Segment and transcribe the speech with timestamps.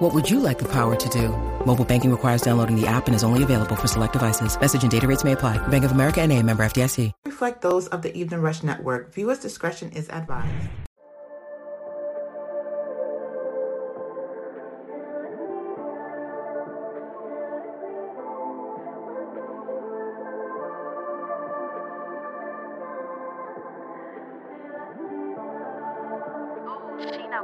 [0.00, 1.28] What would you like the power to do?
[1.66, 4.58] Mobile banking requires downloading the app and is only available for select devices.
[4.58, 5.58] Message and data rates may apply.
[5.68, 7.12] Bank of America and a member FDIC.
[7.26, 9.12] Reflect those of the Evening Rush Network.
[9.12, 10.48] Viewers' discretion is advised.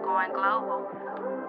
[0.06, 0.76] going global.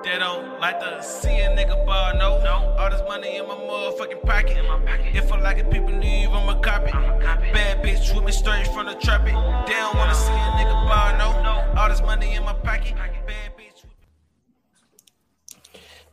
[0.07, 2.41] They don't like to see a nigga bar, no.
[2.41, 2.73] no.
[2.79, 4.55] All this money in my motherfucking pocket.
[4.55, 5.13] In my pocket.
[5.13, 6.93] If I like it, people leave on my carpet.
[6.93, 9.35] Bad bitch with me straight from the trap it.
[9.67, 11.43] They don't wanna see a nigga bar, no.
[11.43, 11.73] no.
[11.77, 12.95] All this money in my pocket.
[12.95, 13.83] Bad bitch.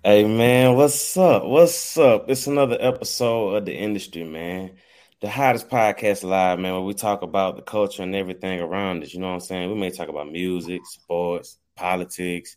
[0.03, 1.45] Hey man, what's up?
[1.45, 2.29] What's up?
[2.29, 4.73] It's another episode of the industry, man.
[5.21, 9.15] The hottest podcast live, man, where we talk about the culture and everything around us.
[9.15, 9.71] You know what I'm saying?
[9.71, 12.57] We may talk about music, sports, politics.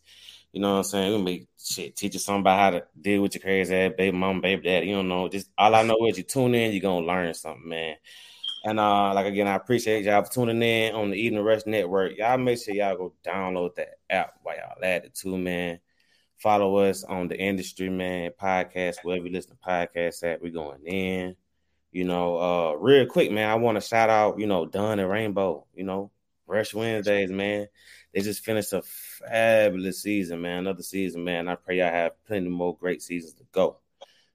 [0.58, 1.12] You know what I'm saying?
[1.12, 4.18] We may shit teach you something about how to deal with your crazy ass baby
[4.18, 4.88] mom, baby daddy.
[4.88, 5.30] You don't know.
[5.30, 7.96] Just all I know is you tune in, you're gonna learn something, man.
[8.64, 12.18] And uh, like again, I appreciate y'all for tuning in on the Evening Rush Network.
[12.18, 15.80] Y'all make sure y'all go download that app while y'all at it too, man.
[16.40, 20.42] Follow us on the industry, man, podcast, wherever you listen to podcasts at.
[20.42, 21.36] We going in.
[21.92, 23.48] You know, uh, real quick, man.
[23.48, 26.10] I want to shout out, you know, Dunn and Rainbow, you know,
[26.48, 27.68] Rush Wednesdays, man
[28.14, 30.60] they just finished a fabulous season, man.
[30.60, 31.48] Another season, man.
[31.48, 33.78] I pray y'all have plenty more great seasons to go.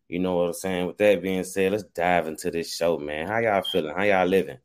[0.08, 0.86] You know what I'm saying?
[0.86, 3.28] With that being said, let's dive into this show, man.
[3.28, 3.94] How y'all feeling?
[3.96, 4.58] How y'all living?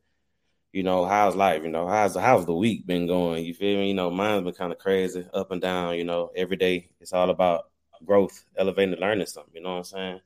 [0.74, 1.64] You know, how's life?
[1.64, 3.46] You know, how's how's the week been going?
[3.46, 3.88] You feel me?
[3.88, 5.98] You know, mine's been kind of crazy, up and down.
[5.98, 7.70] You know, every day it's all about
[8.06, 9.56] growth, elevating, learning something.
[9.56, 10.22] You know what I'm saying?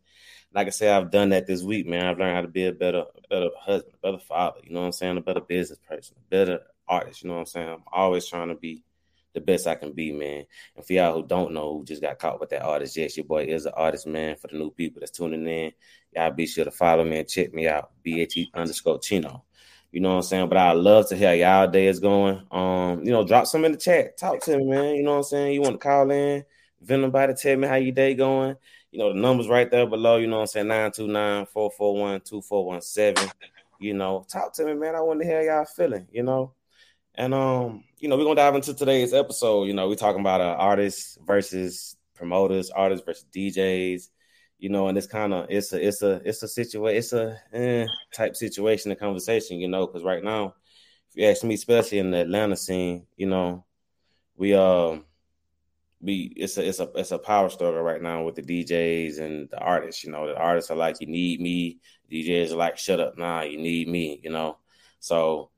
[0.53, 2.05] Like I said, I've done that this week, man.
[2.05, 4.59] I've learned how to be a better, a better husband, a better father.
[4.63, 5.17] You know what I'm saying?
[5.17, 6.59] A better business person, a better
[6.91, 7.23] artist.
[7.23, 7.69] You know what I'm saying?
[7.69, 8.83] I'm always trying to be
[9.33, 10.45] the best I can be, man.
[10.75, 13.25] And for y'all who don't know, who just got caught with that artist, yes, your
[13.25, 14.35] boy is an artist, man.
[14.35, 15.71] For the new people that's tuning in,
[16.13, 19.43] y'all be sure to follow me and check me out, BHE underscore Chino.
[19.91, 20.49] You know what I'm saying?
[20.49, 22.41] But I love to hear y'all day is going.
[22.51, 24.17] Um, you know, drop some in the chat.
[24.17, 24.95] Talk to me, man.
[24.95, 25.53] You know what I'm saying?
[25.53, 26.45] You want to call in,
[26.81, 28.55] vent about it, tell me how your day going.
[28.91, 31.47] You know, the numbers right there below, you know what I'm saying?
[31.55, 33.31] 929-441-2417.
[33.79, 34.95] You know, talk to me, man.
[34.95, 36.53] I want to hear y'all feeling, you know.
[37.15, 39.65] And um, you know, we're gonna dive into today's episode.
[39.65, 44.09] You know, we're talking about uh, artists versus promoters, artists versus DJs.
[44.59, 47.39] You know, and it's kind of it's a it's a it's a situation it's a
[47.53, 49.59] eh, type situation and conversation.
[49.59, 50.55] You know, because right now,
[51.09, 53.65] if you ask me, especially in the Atlanta scene, you know,
[54.37, 55.05] we um
[55.99, 59.49] we it's a it's a it's a power struggle right now with the DJs and
[59.49, 60.03] the artists.
[60.03, 61.79] You know, the artists are like, you need me.
[62.11, 64.19] DJs are like, shut up, nah, you need me.
[64.23, 64.57] You know,
[64.99, 65.49] so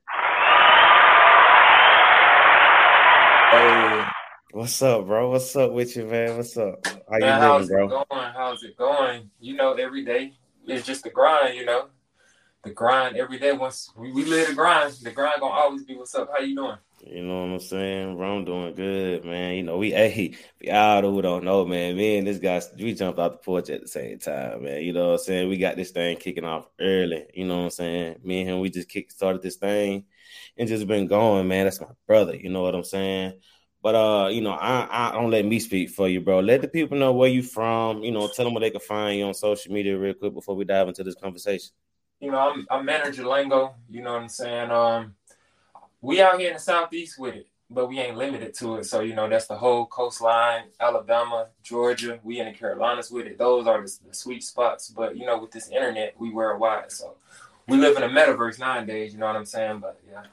[3.52, 4.04] Hey,
[4.50, 5.30] what's up, bro?
[5.30, 6.36] What's up with you, man?
[6.36, 6.84] What's up?
[6.84, 7.84] How man, you how's bro?
[7.84, 8.32] It going?
[8.34, 9.30] How's it going?
[9.38, 10.32] You know, every day
[10.66, 11.54] it's just the grind.
[11.54, 11.86] You know,
[12.64, 13.52] the grind every day.
[13.52, 16.30] Once we, we live the grind, the grind gonna always be what's up.
[16.36, 16.78] How you doing?
[17.06, 18.20] You know what I'm saying?
[18.20, 19.56] I'm doing good, man.
[19.56, 21.96] You know, we hey, we all who don't know, man.
[21.96, 24.82] Me and this guy, we jumped out the porch at the same time, man.
[24.82, 25.48] You know what I'm saying?
[25.48, 27.26] We got this thing kicking off early.
[27.34, 28.20] You know what I'm saying?
[28.22, 30.04] Me and him, we just kick started this thing
[30.56, 31.64] and just been going, man.
[31.64, 32.36] That's my brother.
[32.36, 33.34] You know what I'm saying?
[33.82, 36.40] But uh, you know, I, I don't let me speak for you, bro.
[36.40, 38.02] Let the people know where you from.
[38.02, 40.56] You know, tell them where they can find you on social media real quick before
[40.56, 41.70] we dive into this conversation.
[42.18, 43.74] You know, I'm I'm manager Lango.
[43.90, 44.70] You know what I'm saying?
[44.70, 45.14] Um,
[46.04, 48.84] we out here in the southeast with it, but we ain't limited to it.
[48.84, 52.20] So you know, that's the whole coastline, Alabama, Georgia.
[52.22, 53.38] We in the Carolinas with it.
[53.38, 54.90] Those are the, the sweet spots.
[54.90, 56.92] But you know, with this internet, we worldwide.
[56.92, 57.16] So
[57.66, 59.14] we live in a metaverse nowadays.
[59.14, 59.80] You know what I'm saying?
[59.80, 60.24] But yeah.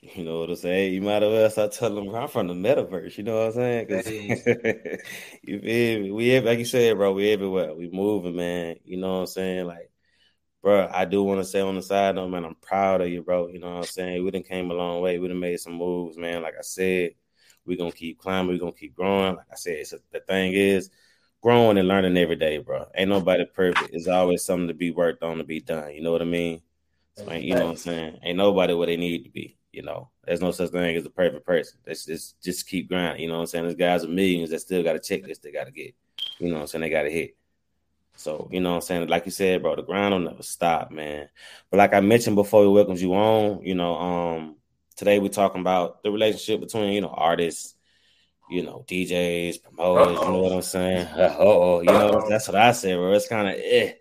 [0.00, 0.92] You know what I'm saying?
[0.92, 3.16] You might as well start telling them I'm from the metaverse.
[3.16, 3.86] You know what I'm saying?
[3.86, 4.10] Cause
[5.42, 6.10] you feel me?
[6.10, 7.12] We like you said, bro.
[7.12, 7.74] We everywhere.
[7.74, 8.76] We moving, man.
[8.84, 9.66] You know what I'm saying?
[9.66, 9.90] Like,
[10.64, 12.44] bro, I do want to say on the side though, man.
[12.44, 13.48] I'm proud of you, bro.
[13.48, 14.24] You know what I'm saying?
[14.24, 15.18] We done came a long way.
[15.18, 16.42] We done made some moves, man.
[16.42, 17.10] Like I said,
[17.66, 18.48] we're gonna keep climbing.
[18.48, 19.36] we're gonna keep growing.
[19.36, 20.90] Like I said, a, the thing is
[21.42, 22.86] growing and learning every day, bro.
[22.96, 23.90] Ain't nobody perfect.
[23.92, 25.92] It's always something to be worked on to be done.
[25.92, 26.62] You know what I mean?
[27.16, 28.18] So, you know what I'm saying?
[28.24, 29.58] Ain't nobody where they need to be.
[29.70, 31.78] You know, there's no such thing as a perfect person.
[31.86, 33.22] Let's just just keep grinding.
[33.22, 33.64] You know what I'm saying?
[33.64, 35.94] There's guys with millions that still got a checklist they got to get.
[36.38, 36.82] You know what I'm saying?
[36.82, 37.36] They got to hit.
[38.16, 39.08] So, you know what I'm saying?
[39.08, 41.28] Like you said, bro, the grind will never stop, man.
[41.70, 44.56] But like I mentioned before we welcomed you on, you know, um,
[44.96, 47.74] today we're talking about the relationship between, you know, artists,
[48.50, 50.26] you know, DJs, promoters, Uh-oh.
[50.26, 51.06] you know what I'm saying?
[51.16, 53.12] Uh oh, you know, that's what I said, bro.
[53.12, 53.94] It's kind of eh,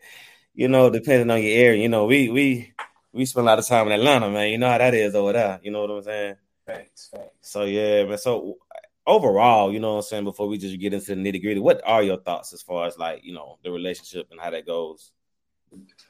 [0.54, 1.82] you know, depending on your area.
[1.82, 2.74] You know, we we
[3.14, 4.50] we spend a lot of time in Atlanta, man.
[4.50, 5.60] You know how that is over there.
[5.64, 6.36] You know what I'm saying?
[6.66, 7.30] Thanks, thanks.
[7.42, 8.18] So yeah, man.
[8.18, 8.58] So
[9.06, 11.82] overall, you know what I'm saying, before we just get into the nitty gritty, what
[11.86, 15.12] are your thoughts as far as like, you know, the relationship and how that goes?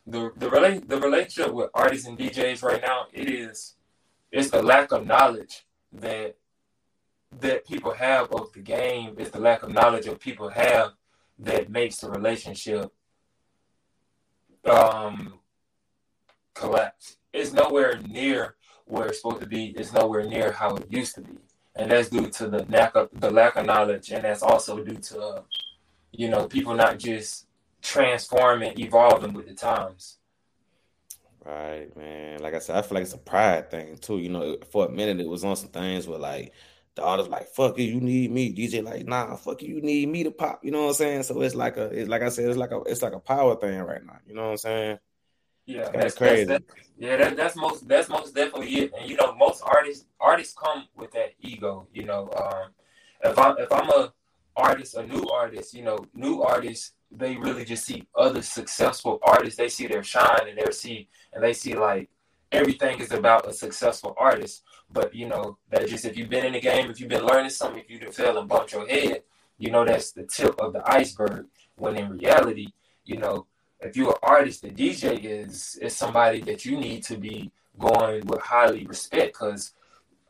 [0.05, 3.75] The the rela- the relationship with artists and DJs right now, it is
[4.31, 6.35] it's the lack of knowledge that
[7.39, 10.91] that people have of the game, it's the lack of knowledge of people have
[11.39, 12.91] that makes the relationship
[14.65, 15.39] um
[16.53, 17.17] collapse.
[17.31, 18.55] It's nowhere near
[18.85, 19.73] where it's supposed to be.
[19.77, 21.37] It's nowhere near how it used to be,
[21.75, 24.97] and that's due to the lack of the lack of knowledge, and that's also due
[24.97, 25.41] to uh,
[26.11, 27.47] you know people not just
[27.81, 30.17] transforming, evolving with the times.
[31.45, 32.39] Right, man.
[32.41, 34.19] Like I said, I feel like it's a pride thing too.
[34.19, 36.53] You know, for a minute it was on some things where like
[36.95, 38.53] the artist like, fuck you, you need me.
[38.53, 40.63] DJ like, nah, fuck you, you need me to pop.
[40.63, 41.23] You know what I'm saying?
[41.23, 43.55] So it's like a it's like I said, it's like a it's like a power
[43.55, 44.19] thing right now.
[44.25, 44.99] You know what I'm saying?
[45.65, 46.43] Yeah, that's crazy.
[46.43, 48.93] That's, that's, yeah, that, that's most that's most definitely it.
[48.99, 51.87] And you know, most artists artists come with that ego.
[51.93, 52.71] You know, um,
[53.23, 54.13] if I'm if I'm a
[54.55, 59.57] artist, a new artist, you know, new artists, they really just see other successful artists.
[59.57, 62.09] They see their shine and they see and they see like
[62.51, 64.63] everything is about a successful artist.
[64.91, 67.49] But you know, that just if you've been in the game, if you've been learning
[67.51, 69.23] something, if you done fell and bumped your head,
[69.57, 71.47] you know that's the tip of the iceberg.
[71.75, 72.67] When in reality,
[73.05, 73.47] you know,
[73.85, 78.25] if you're an artist, the DJ is is somebody that you need to be going
[78.27, 79.73] with highly respect because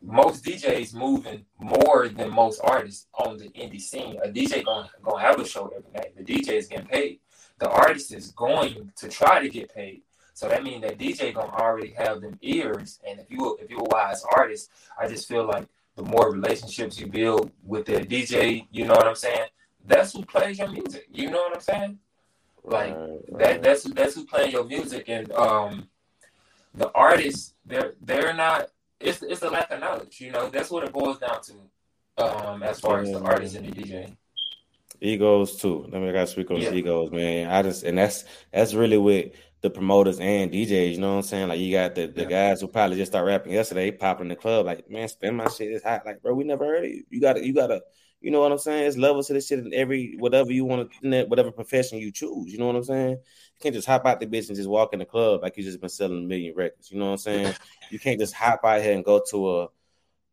[0.01, 4.17] most DJs moving more than most artists on the indie scene.
[4.23, 6.15] A DJ gonna, gonna have a show every night.
[6.17, 7.19] The DJ is getting paid.
[7.59, 10.01] The artist is going to try to get paid.
[10.33, 12.99] So that means that DJ gonna already have them ears.
[13.07, 16.99] And if you if you're a wise artist, I just feel like the more relationships
[16.99, 19.47] you build with the DJ, you know what I'm saying?
[19.85, 21.07] That's who plays your music.
[21.11, 21.99] You know what I'm saying?
[22.63, 25.89] Like right, that that's that's who's playing your music and um
[26.73, 30.49] the artists they're they're not it's it's a lack of knowledge, you know.
[30.49, 32.23] That's what it boils down to.
[32.23, 34.15] Um as far as the artists and the DJ.
[35.01, 35.87] Egos too.
[35.89, 36.71] Let me gotta speak on yeah.
[36.71, 37.49] egos, man.
[37.49, 41.23] I just and that's that's really what the promoters and DJs, you know what I'm
[41.23, 41.47] saying?
[41.47, 42.27] Like you got the, the yeah.
[42.27, 45.47] guys who probably just start rapping yesterday, popping in the club, like, man, spend my
[45.47, 46.05] shit is hot.
[46.05, 47.05] Like, bro, we never heard it.
[47.09, 47.81] You gotta you gotta
[48.23, 48.87] you know what I'm saying?
[48.87, 52.53] It's levels to this shit in every whatever you want to whatever profession you choose.
[52.53, 53.11] You know what I'm saying?
[53.11, 55.63] You can't just hop out the bitch and just walk in the club like you
[55.63, 56.89] just been selling a million records.
[56.89, 57.53] You know what I'm saying?
[57.91, 59.67] you can't just hop out here and go to a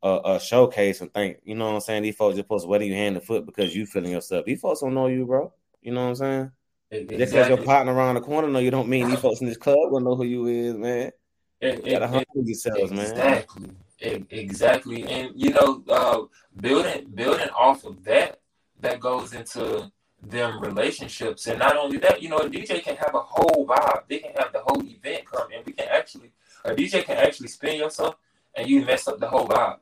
[0.02, 2.04] a, a showcase and think, you know what I'm saying?
[2.04, 4.46] These folks just supposed to wear you hand the foot because you feeling yourself.
[4.46, 5.52] These folks don't know you, bro.
[5.82, 6.52] You know what I'm saying?
[6.92, 7.18] Exactly.
[7.18, 9.56] Just because your partner around the corner no, you don't mean these folks in this
[9.56, 11.10] club will know who you is, man.
[11.60, 13.44] It, you gotta humble yourselves, man.
[14.00, 15.04] Exactly.
[15.04, 16.22] And you know, uh,
[16.60, 18.40] building building off of that,
[18.80, 19.90] that goes into
[20.22, 24.02] them relationships, and not only that, you know, a DJ can have a whole vibe.
[24.08, 26.32] They can have the whole event come, and we can actually,
[26.64, 28.16] a DJ can actually spin yourself,
[28.54, 29.78] and you mess up the whole vibe.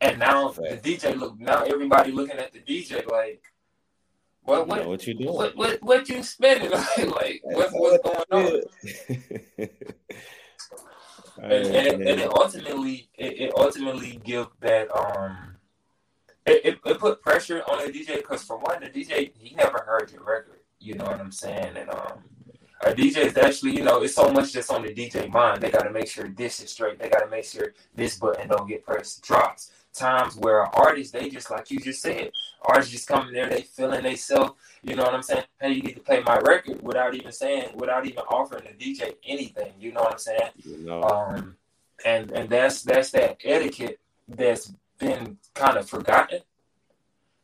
[0.00, 3.42] And now the DJ look, now everybody looking at the DJ like,
[4.42, 5.34] what what, what you doing?
[5.34, 6.70] What what what you spending?
[6.70, 8.62] like, like what's, what's going
[9.18, 9.68] on?
[11.42, 15.56] and, and, and, it ultimately it, it ultimately give that um
[16.46, 19.78] it, it, it, put pressure on the DJ because for one the DJ he never
[19.78, 20.60] heard your record.
[20.78, 21.76] You know what I'm saying?
[21.76, 22.24] And um
[22.82, 25.62] a DJ is actually, you know, it's so much that's on the DJ mind.
[25.62, 26.98] They gotta make sure this is straight.
[26.98, 29.22] They gotta make sure this button don't get pressed.
[29.22, 29.70] Drops.
[29.96, 32.30] Times where artists, they just like you just said,
[32.62, 35.44] artists just come in there, they feeling they self, you know what I'm saying?
[35.60, 39.14] Hey, you need to play my record without even saying, without even offering the DJ
[39.26, 39.72] anything.
[39.80, 40.50] You know what I'm saying?
[40.56, 41.02] You know.
[41.02, 41.56] Um,
[42.04, 43.98] and and that's that's that etiquette
[44.28, 46.40] that's been kind of forgotten.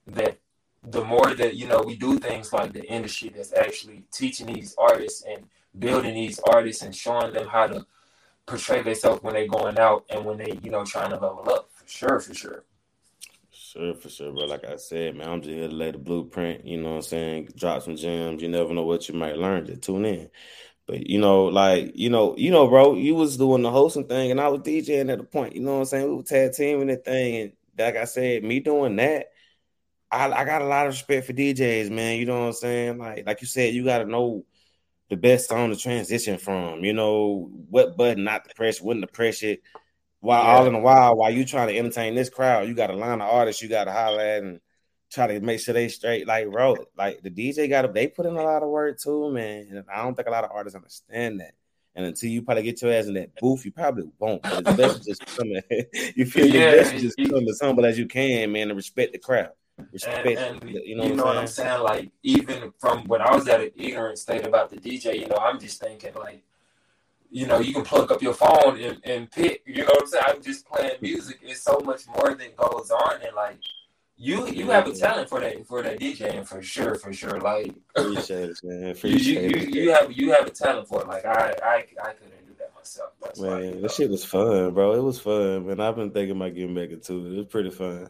[0.06, 0.38] That
[0.85, 4.75] the more that you know we do things like the industry that's actually teaching these
[4.78, 5.44] artists and
[5.78, 7.87] building these artists and showing them how to
[8.47, 11.71] portray themselves when they're going out and when they you know trying to level up
[11.84, 12.64] for sure for sure
[13.72, 14.44] Sure, for sure, bro.
[14.44, 16.66] Like I said, man, I'm just here to lay the blueprint.
[16.66, 17.48] You know what I'm saying?
[17.56, 18.42] Drop some gems.
[18.42, 19.64] You never know what you might learn.
[19.64, 20.28] Just tune in.
[20.86, 24.30] But you know, like you know, you know, bro, you was doing the hosting thing,
[24.30, 25.54] and I was DJing at the point.
[25.54, 26.08] You know what I'm saying?
[26.08, 29.28] We were tag teaming the thing, and like I said, me doing that,
[30.10, 32.18] I, I got a lot of respect for DJs, man.
[32.18, 32.98] You know what I'm saying?
[32.98, 34.44] Like, like you said, you got to know
[35.08, 36.84] the best song to transition from.
[36.84, 39.62] You know what button not to press, when to press it.
[40.22, 40.50] While yeah.
[40.50, 43.20] all in a while, while you trying to entertain this crowd, you got a line
[43.20, 44.60] of artists you got to holler at and
[45.10, 46.28] try to make sure they straight.
[46.28, 49.32] Like, bro, like the DJ got to they put in a lot of work too,
[49.32, 49.66] man.
[49.68, 51.54] And I don't think a lot of artists understand that.
[51.96, 54.42] And until you probably get your ass in that booth, you probably won't.
[54.42, 58.06] But it's best just you feel yeah, your best just come as humble as you
[58.06, 59.50] can, man, and respect the crowd.
[59.92, 61.82] Respect, and, and you know, you know what, I'm saying?
[61.82, 65.36] Like even from when I was at an ignorant state about the DJ, you know,
[65.36, 66.44] I'm just thinking like
[67.32, 70.06] you know, you can plug up your phone and, and pick, you know what I'm
[70.06, 70.24] saying?
[70.28, 71.40] I'm just playing music.
[71.42, 73.58] It's so much more that goes on and like
[74.18, 77.40] you you have a talent for that for that DJing for sure, for sure.
[77.40, 78.90] Like appreciate it, man.
[78.90, 81.08] Appreciate you, you, you, you have you have a talent for it.
[81.08, 83.10] Like I I, I couldn't do that myself.
[83.22, 84.92] That's man, this shit was fun, bro.
[84.94, 85.80] It was fun, man.
[85.80, 87.32] I've been thinking about getting back into it.
[87.32, 88.08] It was pretty fun.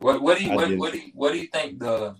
[0.00, 2.16] What what do you what, what, do you what do you think the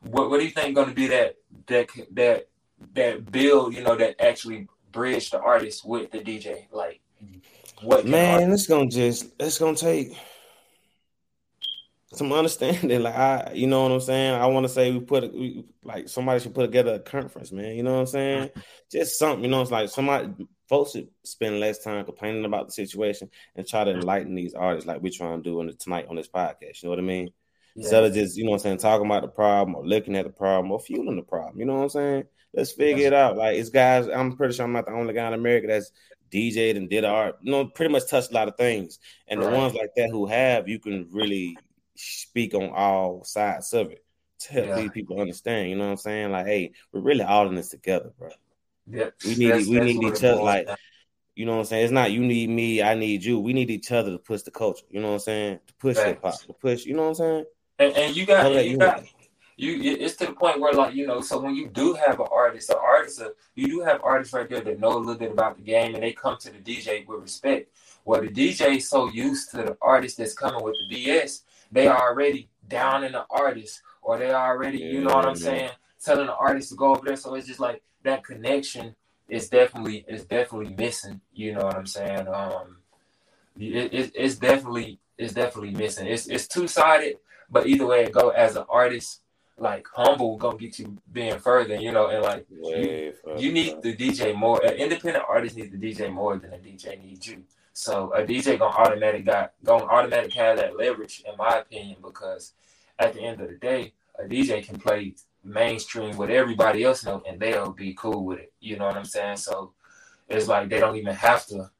[0.00, 2.48] what what do you think going to be that that that
[2.94, 6.66] that build you know that actually bridge the artist with the DJ?
[6.70, 7.00] Like,
[7.82, 8.06] what?
[8.06, 10.16] Man, it's gonna just it's gonna take
[12.14, 13.02] some understanding.
[13.02, 14.34] Like I, you know what I'm saying.
[14.34, 17.74] I want to say we put we, like somebody should put together a conference, man.
[17.76, 18.48] You know what I'm saying?
[18.48, 18.60] Mm-hmm.
[18.90, 19.44] Just something.
[19.44, 20.32] You know, it's like somebody
[20.68, 24.86] folks should spend less time complaining about the situation and try to enlighten these artists,
[24.86, 26.82] like we're trying to do in the, tonight on this podcast.
[26.82, 27.30] You know what I mean?
[27.74, 27.82] Yeah.
[27.82, 30.24] Instead of just you know what I'm saying talking about the problem or looking at
[30.24, 31.58] the problem or fueling the problem.
[31.58, 32.24] You know what I'm saying?
[32.56, 33.36] Let's figure it out.
[33.36, 35.92] Like it's guys, I'm pretty sure I'm not the only guy in America that's
[36.32, 38.98] DJed and did art, you know, pretty much touched a lot of things.
[39.28, 39.50] And right.
[39.50, 41.56] the ones like that who have, you can really
[41.94, 44.04] speak on all sides of it
[44.38, 44.76] to help yeah.
[44.76, 45.70] these people understand.
[45.70, 46.32] You know what I'm saying?
[46.32, 48.30] Like, hey, we're really all in this together, bro.
[48.88, 50.42] Yeah, we need that's, we that's need each other.
[50.42, 50.68] Like,
[51.34, 51.84] you know what I'm saying?
[51.84, 53.38] It's not you need me, I need you.
[53.38, 54.86] We need each other to push the culture.
[54.90, 55.60] You know what I'm saying?
[55.66, 56.86] To push hip hop, to push.
[56.86, 57.44] You know what I'm saying?
[57.78, 59.04] And, and you got, and you got,
[59.56, 62.26] you it's to the point where like you know so when you do have an
[62.30, 65.32] artist an artist uh, you do have artists right there that know a little bit
[65.32, 67.70] about the game and they come to the dj with respect.
[68.04, 71.86] Well the dj is so used to the artist that's coming with the bs they
[71.86, 75.36] are already down in the artist or they are already yeah, you know what i'm
[75.36, 75.70] saying
[76.04, 77.16] telling the artist to go over there.
[77.16, 78.94] So it's just like that connection
[79.28, 82.28] is definitely is definitely missing you know what i'm saying?
[82.28, 82.78] Um
[83.58, 86.06] it, it, it's definitely it's definitely missing.
[86.06, 87.16] It's it's two-sided
[87.50, 89.22] but either way it go as an artist
[89.58, 93.96] like humble gonna get you being further, you know, and like you, you, need the
[93.96, 94.62] DJ more.
[94.64, 97.42] An independent artist needs the DJ more than a DJ needs you.
[97.72, 102.52] So a DJ gonna automatic got gonna automatic have that leverage, in my opinion, because
[102.98, 107.22] at the end of the day, a DJ can play mainstream with everybody else know,
[107.26, 108.52] and they'll be cool with it.
[108.60, 109.38] You know what I'm saying?
[109.38, 109.72] So
[110.28, 111.70] it's like they don't even have to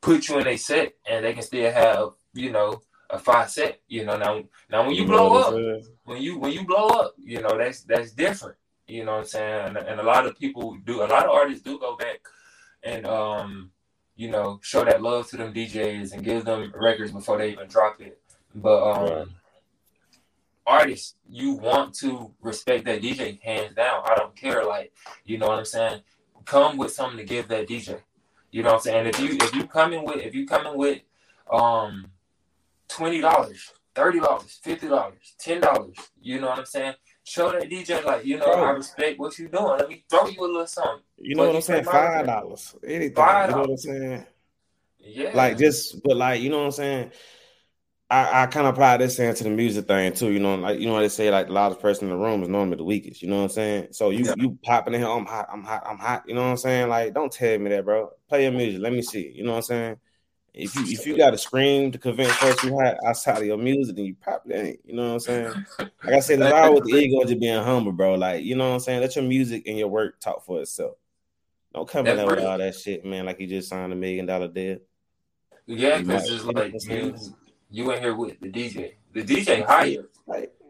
[0.00, 3.80] put you in a set, and they can still have you know a five set.
[3.86, 5.54] You know, now now when you blow up,
[6.04, 8.56] when you when you blow up, you know that's that's different.
[8.88, 9.66] You know what I'm saying?
[9.68, 11.02] And, and, a lot of people do.
[11.02, 12.20] A lot of artists do go back
[12.82, 13.70] and um,
[14.16, 17.68] you know, show that love to them DJs and give them records before they even
[17.68, 18.20] drop it.
[18.54, 19.26] But um, right.
[20.66, 24.02] artists, you want to respect that DJ hands down.
[24.04, 24.64] I don't care.
[24.64, 24.92] Like,
[25.24, 26.02] you know what I'm saying?
[26.44, 28.00] Come with something to give that DJ.
[28.50, 29.06] You know what I'm saying?
[29.06, 31.00] If you if you coming with if you coming with
[31.50, 32.06] um
[32.92, 35.96] twenty dollars, thirty dollars, fifty dollars, ten dollars.
[36.20, 36.94] You know what I'm saying?
[37.24, 38.64] Show that DJ like, you know, Bro.
[38.64, 39.78] I respect what you're doing.
[39.78, 41.02] Let me throw you a little something.
[41.18, 41.84] You know but what I'm saying?
[41.84, 43.14] Five dollars, anything.
[43.14, 43.46] $5.
[43.46, 44.26] You know what I'm saying?
[44.98, 45.30] Yeah.
[45.34, 47.12] Like just, but like, you know what I'm saying?
[48.12, 50.30] I, I kind of apply this saying to the music thing too.
[50.30, 52.42] You know, like you know what they say like the loudest person in the room
[52.42, 53.22] is normally the weakest.
[53.22, 53.86] You know what I'm saying?
[53.92, 54.34] So you yeah.
[54.36, 56.24] you popping in here, oh, I'm hot, I'm hot, I'm hot.
[56.26, 56.90] You know what I'm saying?
[56.90, 58.10] Like, don't tell me that, bro.
[58.28, 58.82] Play your music.
[58.82, 59.32] Let me see.
[59.34, 59.96] You know what I'm saying?
[60.54, 63.56] If you if you got to scream to convince folks you hot outside of your
[63.56, 64.80] music, then you probably ain't.
[64.84, 65.66] You know what I'm saying?
[65.78, 68.16] Like I said, a lot with the ego just being humble, bro.
[68.16, 69.00] Like you know what I'm saying?
[69.00, 70.96] Let your music and your work talk for itself.
[71.72, 73.24] Don't come in there with all that shit, man.
[73.24, 74.78] Like you just signed a million dollar deal.
[75.64, 77.16] Yeah, because it's like you,
[77.70, 78.94] you in here with the DJ.
[79.14, 80.08] The DJ hired.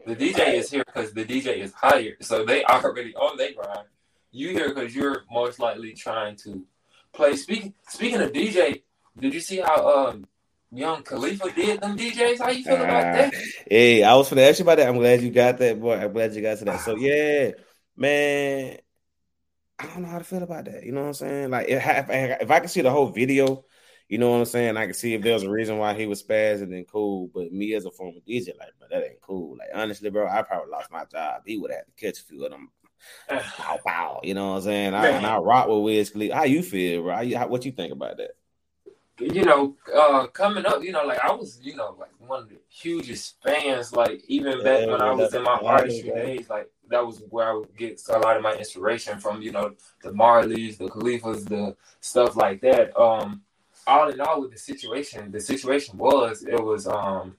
[0.06, 2.22] The DJ is here because the DJ is hired.
[2.24, 3.86] So they already on their grind.
[4.30, 6.64] You here because you're most likely trying to
[7.12, 7.34] play.
[7.34, 8.82] Speaking speaking of DJ,
[9.18, 10.26] did you see how um
[10.70, 12.38] young Khalifa did them DJs?
[12.38, 13.34] How you feel uh, about that?
[13.68, 14.88] Hey, I was gonna ask you about that.
[14.88, 15.96] I'm glad you got that, boy.
[15.96, 16.80] I'm glad you got to that.
[16.80, 17.52] So yeah,
[17.96, 18.78] man.
[19.78, 20.84] I don't know how to feel about that.
[20.84, 21.50] You know what I'm saying?
[21.50, 23.64] Like if, if I can see the whole video
[24.12, 24.76] you know what I'm saying?
[24.76, 27.30] I can see if there's a reason why he was spazzing, then cool.
[27.32, 29.56] But me as a former DJ, like, bro, that ain't cool.
[29.56, 31.40] Like, honestly, bro, I probably lost my job.
[31.46, 32.70] He would have to catch a few of them.
[33.30, 34.94] Pow, pow, you know what I'm saying?
[34.94, 36.36] I, and I rock with Wiz Khalifa.
[36.36, 37.14] How you feel, bro?
[37.14, 38.32] How you, how, what you think about that?
[39.18, 42.48] You know, uh, coming up, you know, like I was, you know, like one of
[42.48, 43.92] the hugest fans.
[43.92, 47.50] Like even yeah, back when I was in my artistry days, like that was where
[47.50, 49.42] I would get a lot of my inspiration from.
[49.42, 52.98] You know, the Marleys, the Khalifas, the stuff like that.
[52.98, 53.42] Um,
[53.86, 57.36] all in all with the situation, the situation was it was um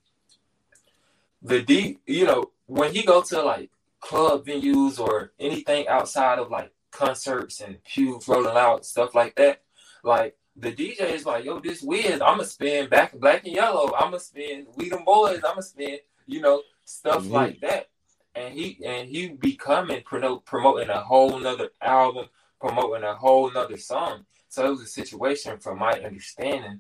[1.42, 6.50] the deep, you know, when he go to like club venues or anything outside of
[6.50, 9.62] like concerts and pews rolling out stuff like that,
[10.04, 14.18] like the DJ is like, yo, this Wiz, I'ma spin back black and yellow, I'ma
[14.18, 17.34] spin we them boys, I'ma spin, you know, stuff mm-hmm.
[17.34, 17.90] like that.
[18.36, 22.28] And he and he becoming promote, promoting a whole nother album,
[22.60, 24.26] promoting a whole nother song.
[24.50, 26.80] So it was a situation, from my understanding,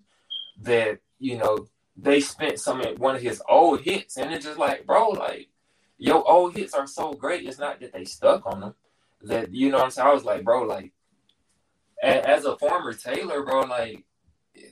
[0.61, 4.57] that you know they spent some of one of his old hits, and it's just
[4.57, 5.49] like, bro, like
[5.99, 7.47] your old hits are so great.
[7.47, 8.75] It's not that they stuck on them.
[9.21, 10.07] That you know what I'm saying.
[10.07, 10.91] I was like, bro, like
[12.03, 14.03] as a former Taylor, bro, like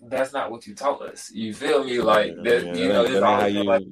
[0.04, 1.32] that's not what you taught us.
[1.32, 2.02] You feel me?
[2.02, 3.64] Like that, yeah, you know, it's all you...
[3.64, 3.86] like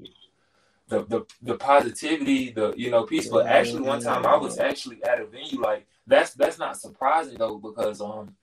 [0.87, 3.29] the, the the positivity, the you know, peace.
[3.29, 5.61] But actually, one time I was actually at a venue.
[5.61, 8.35] Like that's that's not surprising though, because um,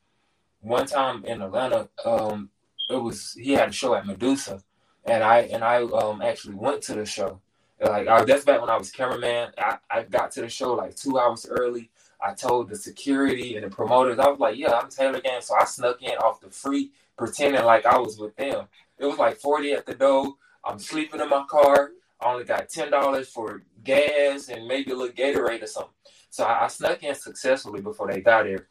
[0.61, 2.51] one time in Atlanta, um,
[2.89, 4.63] it was he had a show at Medusa,
[5.05, 7.41] and I and I um actually went to the show.
[7.81, 9.53] Like I, that's back when I was cameraman.
[9.59, 11.91] I, I got to the show like two hours early.
[12.21, 15.55] I told the security and the promoters, I was like, "Yeah, I'm Taylor Gang." So
[15.55, 18.67] I snuck in off the free, pretending like I was with them.
[18.99, 20.35] It was like forty at the door.
[20.65, 21.91] I'm sleeping in my car.
[22.21, 25.93] I only got ten dollars for gas and maybe a little Gatorade or something.
[26.31, 28.67] So I, I snuck in successfully before they got here.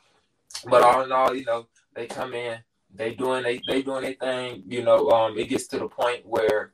[0.68, 2.58] But all in all, you know, they come in,
[2.94, 4.64] they doing they they doing their thing.
[4.68, 6.74] You know, um, it gets to the point where,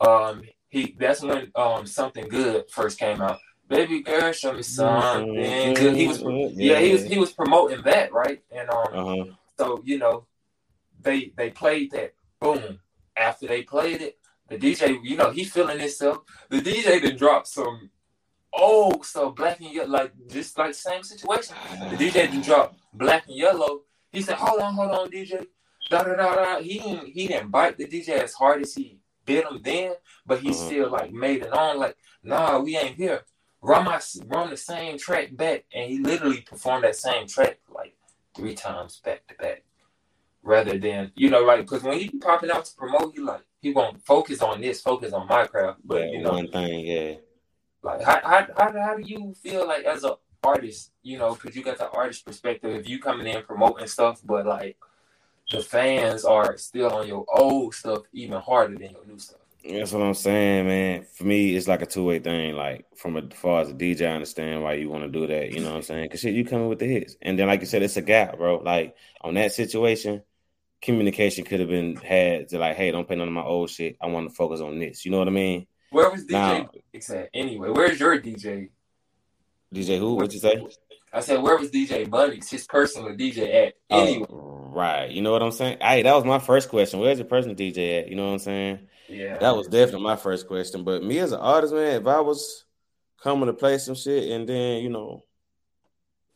[0.00, 3.38] um, he that's when um something good first came out.
[3.68, 5.94] Baby girl, show me something mm-hmm.
[5.94, 6.72] He was yeah.
[6.72, 9.24] yeah, he was he was promoting that right, and um, uh-huh.
[9.58, 10.26] so you know,
[11.00, 12.14] they they played that.
[12.40, 12.80] Boom.
[13.16, 16.18] After they played it, the DJ, you know, he feeling himself.
[16.48, 17.90] The DJ then dropped some
[18.54, 21.54] oh so black and yellow, like just like same situation.
[21.90, 25.46] The DJ then dropped black and yellow, he said, "Hold on, hold on, DJ."
[25.90, 26.60] Da da da da.
[26.60, 29.92] He didn't he didn't bite the DJ as hard as he bit him then,
[30.24, 30.58] but he uh-huh.
[30.58, 33.24] still like made it on like, "Nah, we ain't here."
[33.60, 37.96] Run my run the same track back, and he literally performed that same track like
[38.34, 39.64] three times back to back,
[40.42, 43.72] rather than you know like because when he popping out to promote, he like he
[43.72, 45.80] won't focus on this, focus on my craft.
[45.84, 47.14] But yeah, you know, one thing, yeah.
[47.82, 51.56] Like how, how how how do you feel like as a artist, you know, because
[51.56, 52.74] you got the artist perspective.
[52.74, 54.76] If you coming in promoting stuff, but like
[55.50, 59.40] the fans are still on your old stuff even harder than your new stuff.
[59.68, 61.06] That's what I'm saying, man.
[61.14, 62.54] For me, it's like a two way thing.
[62.54, 65.52] Like from as far as a DJ, I understand why you want to do that.
[65.52, 66.04] You know what I'm saying?
[66.04, 68.38] Because shit, you coming with the hits, and then like you said, it's a gap,
[68.38, 68.58] bro.
[68.58, 70.22] Like on that situation,
[70.80, 73.96] communication could have been had to like, hey, don't play none of my old shit.
[74.00, 75.04] I want to focus on this.
[75.04, 75.66] You know what I mean?
[75.90, 76.70] Where was DJ now,
[77.16, 77.70] at anyway?
[77.70, 78.70] Where's your DJ
[79.74, 80.14] DJ who?
[80.14, 80.66] What'd you say?
[81.12, 83.74] I said, where was DJ Bonics, his personal DJ at?
[83.90, 84.26] Oh, anyway.
[84.30, 85.10] Oh, right.
[85.10, 85.78] You know what I'm saying?
[85.80, 87.00] Hey, that was my first question.
[87.00, 88.08] Where's your personal DJ at?
[88.08, 88.88] You know what I'm saying?
[89.08, 89.38] Yeah.
[89.38, 90.84] That was definitely my first question.
[90.84, 92.64] But me as an artist, man, if I was
[93.22, 95.24] coming to play some shit and then, you know,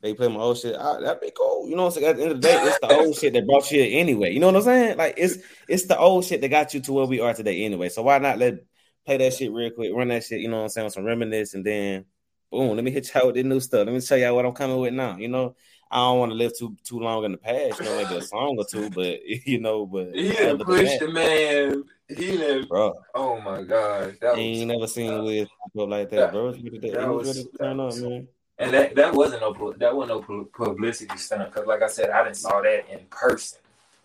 [0.01, 1.69] they play my old shit, I, that'd be cool.
[1.69, 2.07] You know what I'm saying?
[2.09, 4.33] At the end of the day, it's the old shit that brought you here anyway.
[4.33, 4.97] You know what I'm saying?
[4.97, 7.89] Like it's it's the old shit that got you to where we are today anyway.
[7.89, 8.65] So why not let
[9.07, 11.55] play that shit real quick, run that shit, you know what I'm saying, some reminisce
[11.55, 12.05] and then
[12.51, 13.87] boom, let me hit y'all with the new stuff.
[13.87, 15.17] Let me tell y'all what I'm coming with now.
[15.17, 15.57] You know,
[15.93, 17.79] I don't want to live too too long in the past.
[17.79, 21.11] You know, maybe a song or two, but you know, but he didn't push the
[21.11, 21.85] man.
[22.09, 22.95] He didn't, bro.
[23.15, 26.47] Oh my god, that he was, ain't never seen with up like that, that bro.
[26.47, 28.27] Was, that was, to turn up, man.
[28.59, 32.25] And that that wasn't no that wasn't no publicity stunt because, like I said, I
[32.25, 33.59] didn't saw that in person.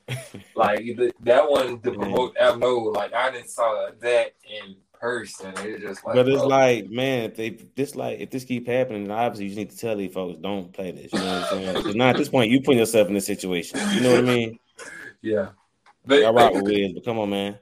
[0.55, 0.85] like
[1.21, 5.53] that one, the promote I know, like I didn't saw that in person.
[5.57, 6.47] It's just like, but it's bro.
[6.47, 9.95] like, man, if they this like if this keep happening, obviously you need to tell
[9.95, 11.11] these folks don't play this.
[11.13, 11.75] You know what I'm saying?
[11.75, 13.79] Because now at this point, you putting yourself in this situation.
[13.93, 14.59] You know what I mean?
[15.19, 15.49] Yeah.
[16.05, 17.57] But I rock with Wiz, but come on, man.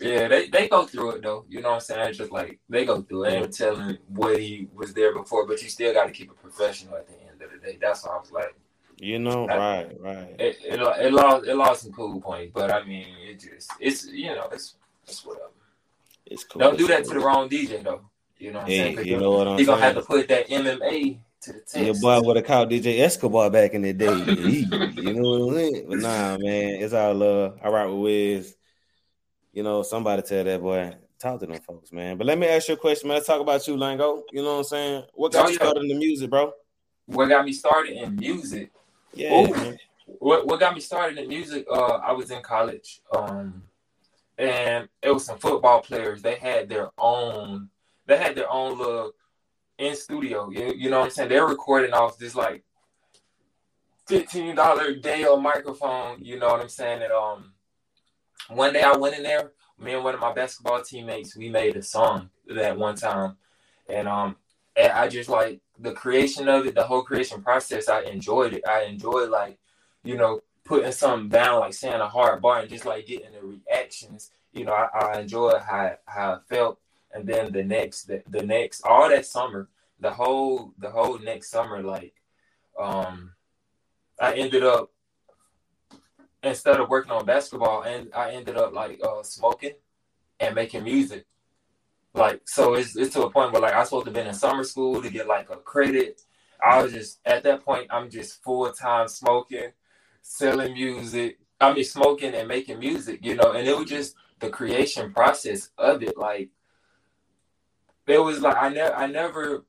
[0.00, 1.44] Yeah, they, they go through it though.
[1.48, 2.08] You know what I'm saying?
[2.10, 3.42] It's just like they go through it.
[3.42, 6.96] and telling what he was there before, but you still got to keep it professional
[6.96, 7.78] at the end of the day.
[7.80, 8.54] That's all I was like.
[9.00, 10.36] You know, I, right, right.
[10.38, 14.06] It, it, it lost it lost some cool points, but I mean, it just it's
[14.06, 14.74] you know it's
[15.06, 15.50] it's whatever.
[16.30, 16.60] It's cool.
[16.60, 18.02] Don't do that to the wrong DJ though.
[18.38, 19.08] You know what I'm hey, saying?
[19.08, 19.78] You know what I'm he saying?
[19.78, 21.76] gonna have to put that MMA to the test.
[21.76, 24.14] Your boy would have called DJ Escobar back in the day.
[24.14, 25.86] you know what I'm saying?
[25.88, 27.58] But nah, man, it's all love.
[27.62, 28.56] I rock with Wiz.
[29.52, 32.16] You know, somebody tell that boy, talk to them folks, man.
[32.16, 33.16] But let me ask you a question, man.
[33.16, 34.22] Let's talk about you, Lango.
[34.32, 35.04] You know what I'm saying?
[35.14, 36.52] What got oh, you started in the music, bro?
[37.06, 38.70] What got me started in music?
[39.14, 39.74] Yeah.
[40.18, 41.66] What what got me started in music?
[41.70, 43.00] Uh, I was in college.
[43.14, 43.62] Um,
[44.38, 46.22] and it was some football players.
[46.22, 47.68] They had their own.
[48.06, 49.12] They had their own little
[49.78, 50.50] in studio.
[50.50, 51.28] You, you know what I'm saying?
[51.28, 52.64] They're recording off this like
[54.06, 56.22] fifteen dollar Dale microphone.
[56.22, 57.02] You know what I'm saying?
[57.02, 57.52] And um,
[58.48, 59.52] one day I went in there.
[59.80, 63.36] Me and one of my basketball teammates, we made a song that one time,
[63.88, 64.36] and um,
[64.76, 67.88] and I just like the creation of it, the whole creation process.
[67.88, 68.66] I enjoyed it.
[68.66, 69.58] I enjoyed like,
[70.02, 73.40] you know, putting something down, like saying a hard bar, and just like getting the
[73.40, 74.30] reactions.
[74.52, 76.78] You know, I, I enjoyed how how it felt,
[77.12, 81.50] and then the next, the, the next, all that summer, the whole the whole next
[81.50, 82.14] summer, like,
[82.78, 83.32] um,
[84.20, 84.90] I ended up
[86.42, 89.74] instead of working on basketball, and I ended up like uh, smoking
[90.38, 91.26] and making music.
[92.14, 94.64] Like so, it's it's to a point where like I supposed to be in summer
[94.64, 96.20] school to get like a credit.
[96.64, 97.86] I was just at that point.
[97.90, 99.72] I'm just full time smoking,
[100.22, 101.38] selling music.
[101.60, 103.20] I mean, smoking and making music.
[103.22, 106.16] You know, and it was just the creation process of it.
[106.16, 106.50] Like
[108.06, 109.64] it was like I never I never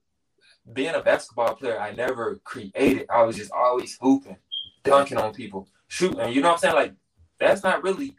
[0.71, 1.79] being a basketball player.
[1.79, 3.07] I never created.
[3.09, 4.37] I was just always hooping,
[4.83, 6.31] dunking on people shooting.
[6.31, 6.75] You know what I'm saying?
[6.75, 6.93] Like
[7.39, 8.15] that's not really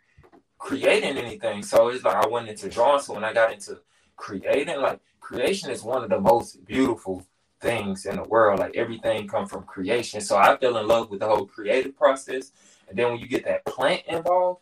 [0.58, 1.62] creating anything.
[1.62, 3.02] So it's like I went into drawing.
[3.02, 3.80] So when I got into
[4.16, 7.24] creating, like creation is one of the most beautiful
[7.60, 8.60] things in the world.
[8.60, 10.20] Like everything come from creation.
[10.20, 12.52] So I fell in love with the whole creative process.
[12.88, 14.60] And then when you get that plant involved,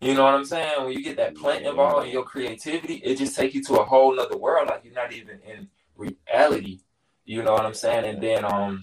[0.00, 0.84] you know what I'm saying?
[0.84, 3.84] When you get that plant involved in your creativity, it just takes you to a
[3.84, 4.68] whole other world.
[4.68, 6.80] Like you're not even in reality.
[7.24, 8.04] You know what I'm saying?
[8.06, 8.82] And then um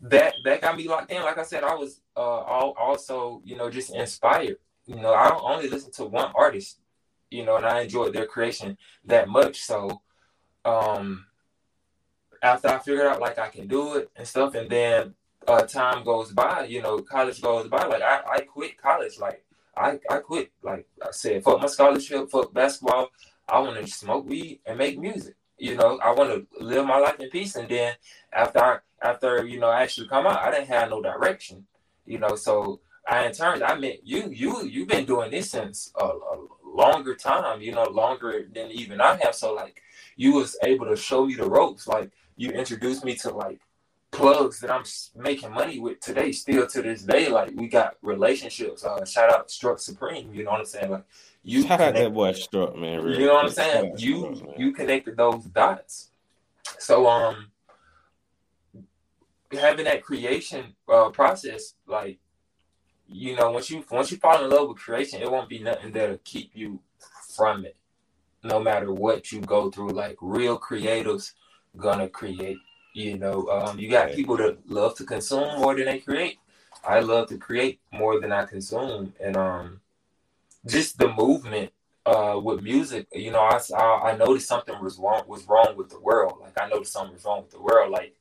[0.00, 1.22] that that got me locked in.
[1.22, 4.56] Like I said, I was uh also, you know, just inspired.
[4.86, 6.80] You know, I don't only listen to one artist,
[7.30, 9.62] you know, and I enjoyed their creation that much.
[9.62, 10.02] So
[10.64, 11.26] um
[12.44, 15.14] after I figured out like I can do it and stuff, and then
[15.46, 19.44] uh time goes by, you know, college goes by, like I, I quit college, like
[19.76, 23.10] I, I quit, like I said, fuck my scholarship, fuck basketball.
[23.48, 25.34] I want to smoke weed and make music.
[25.58, 27.56] You know, I want to live my life in peace.
[27.56, 27.94] And then
[28.32, 31.66] after I, after you know, I actually come out, I didn't have no direction.
[32.06, 34.30] You know, so I in turn I met you.
[34.30, 37.60] You you've been doing this since a, a longer time.
[37.60, 39.34] You know, longer than even I have.
[39.34, 39.82] So like,
[40.16, 41.86] you was able to show me the ropes.
[41.86, 43.60] Like you introduced me to like
[44.10, 44.84] plugs that I'm
[45.16, 47.28] making money with today, still to this day.
[47.28, 48.84] Like we got relationships.
[48.84, 50.32] Uh, shout out Struck Supreme.
[50.32, 50.90] You know what I'm saying?
[50.90, 51.04] Like
[51.42, 53.02] you shout out that boy Struck, man.
[53.02, 53.20] Really.
[53.20, 53.94] You know what I'm saying?
[53.98, 56.10] You Struck, you connected those dots.
[56.78, 57.50] So um,
[59.52, 62.18] having that creation uh, process, like
[63.06, 65.92] you know, once you once you fall in love with creation, it won't be nothing
[65.92, 66.80] that'll keep you
[67.34, 67.76] from it.
[68.42, 71.32] No matter what you go through, like real creatives
[71.76, 72.58] gonna create
[72.94, 76.38] you know, um, you got people that love to consume more than they create.
[76.84, 79.80] I love to create more than I consume, and um,
[80.64, 81.72] just the movement
[82.06, 83.08] uh, with music.
[83.12, 86.38] You know, I, I, I noticed something was wrong was wrong with the world.
[86.40, 87.90] Like I noticed something was wrong with the world.
[87.90, 88.14] Like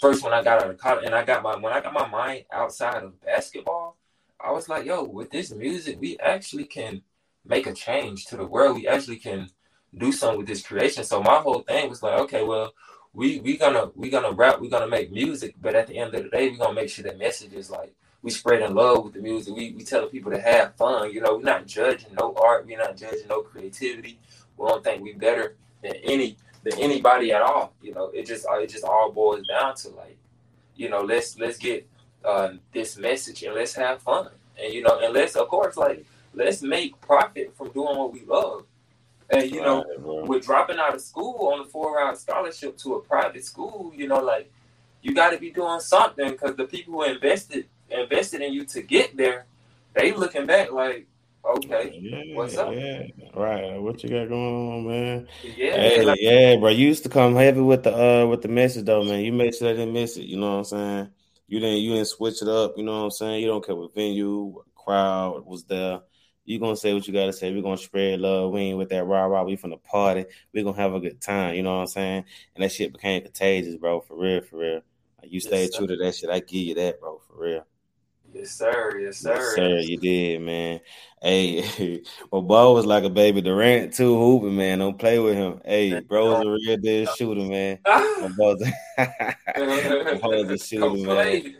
[0.00, 2.08] first when I got out of college, and I got my when I got my
[2.08, 3.96] mind outside of basketball,
[4.40, 7.02] I was like, yo, with this music, we actually can
[7.46, 8.76] make a change to the world.
[8.76, 9.50] We actually can
[9.98, 11.04] do something with this creation.
[11.04, 12.72] So my whole thing was like, okay, well,
[13.12, 16.22] we we gonna we gonna rap, we gonna make music, but at the end of
[16.24, 19.20] the day, we gonna make sure that message is like we spreading love with the
[19.20, 19.54] music.
[19.54, 21.12] We we telling people to have fun.
[21.12, 24.18] You know, we're not judging no art, we're not judging no creativity.
[24.56, 27.72] We don't think we better than any than anybody at all.
[27.82, 30.16] You know, it just it just all boils down to like
[30.76, 31.86] you know, let's let's get
[32.24, 34.28] uh, this message and let's have fun.
[34.62, 36.04] And you know, and let's of course like
[36.34, 38.64] let's make profit from doing what we love.
[39.30, 42.94] And you know, right, with dropping out of school on a four hour scholarship to
[42.94, 44.50] a private school, you know, like
[45.02, 48.82] you got to be doing something because the people who invested invested in you to
[48.82, 49.46] get there,
[49.94, 51.06] they looking back like,
[51.44, 52.74] okay, yeah, what's up?
[52.74, 53.02] Yeah,
[53.34, 53.80] right.
[53.80, 55.28] What you got going on, man?
[55.42, 56.70] Yeah, hey, like, yeah, bro.
[56.70, 59.20] You used to come heavy with the uh with the message though, man.
[59.20, 60.24] You made sure I didn't miss it.
[60.24, 61.08] You know what I'm saying?
[61.48, 62.74] You didn't you didn't switch it up.
[62.76, 63.42] You know what I'm saying?
[63.42, 66.00] You don't care what venue, crowd was there.
[66.44, 67.52] You gonna say what you gotta say.
[67.52, 68.52] We're gonna spread love.
[68.52, 69.44] We ain't with that rah rah.
[69.44, 70.26] We from the party.
[70.52, 71.54] We gonna have a good time.
[71.54, 72.24] You know what I'm saying?
[72.54, 74.00] And that shit became contagious, bro.
[74.00, 74.80] For real, for real.
[75.22, 76.30] Like you yes, true to that shit.
[76.30, 77.20] I give you that, bro.
[77.26, 77.66] For real.
[78.34, 78.98] Yes, sir.
[79.00, 79.34] Yes, sir.
[79.34, 79.78] Yes, sir.
[79.78, 80.80] You did, man.
[81.22, 84.80] Hey, well, boy was like a baby Durant too, hooping, man.
[84.80, 85.60] Don't play with him.
[85.64, 87.78] Hey, bro was a real dead shooter, man.
[87.86, 89.34] my boy was a,
[90.52, 91.54] a shooter, man.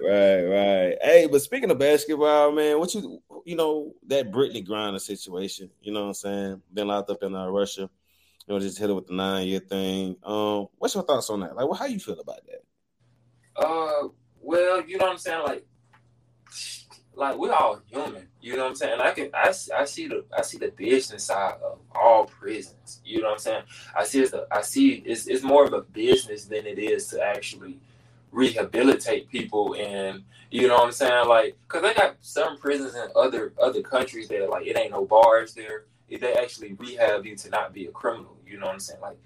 [0.00, 0.96] Right, right.
[1.02, 5.70] Hey, but speaking of basketball, man, what you you know that Brittney Griner situation?
[5.80, 6.62] You know what I'm saying?
[6.74, 7.88] Been locked up in uh, Russia.
[8.46, 10.16] You know, just hit it with the nine year thing.
[10.22, 11.56] Um, what's your thoughts on that?
[11.56, 12.62] Like, well, how you feel about that?
[13.56, 14.08] Uh,
[14.42, 15.42] well, you know what I'm saying.
[15.46, 15.66] Like,
[17.14, 18.28] like we're all human.
[18.42, 19.00] You know what I'm saying?
[19.00, 23.00] I can I, I see the I see the business side of all prisons.
[23.02, 23.62] You know what I'm saying?
[23.96, 27.24] I see it's I see it's it's more of a business than it is to
[27.24, 27.80] actually
[28.30, 31.28] rehabilitate people and you know what I'm saying?
[31.28, 35.04] Like, cause they got some prisons in other other countries that like it ain't no
[35.04, 35.84] bars there.
[36.10, 38.36] They actually rehab you to not be a criminal.
[38.46, 39.00] You know what I'm saying?
[39.00, 39.18] Like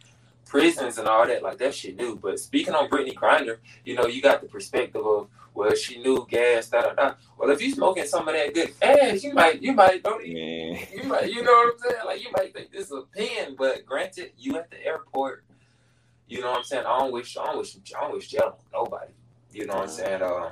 [0.45, 2.17] prisons and all that, like that shit new.
[2.17, 6.27] But speaking on Brittney Griner, you know, you got the perspective of well, she knew
[6.29, 7.15] gas, da da da.
[7.37, 10.87] Well, if you smoking some of that good ass, you might, you might don't even,
[10.93, 12.07] you might, you know what I'm saying?
[12.07, 15.45] Like you might think this is a pen, but granted, you at the airport,
[16.27, 16.87] you know what I'm saying?
[16.87, 19.13] I don't wish, I don't wish, I don't wish jail on nobody.
[19.53, 20.23] You know what I'm saying?
[20.23, 20.51] Um,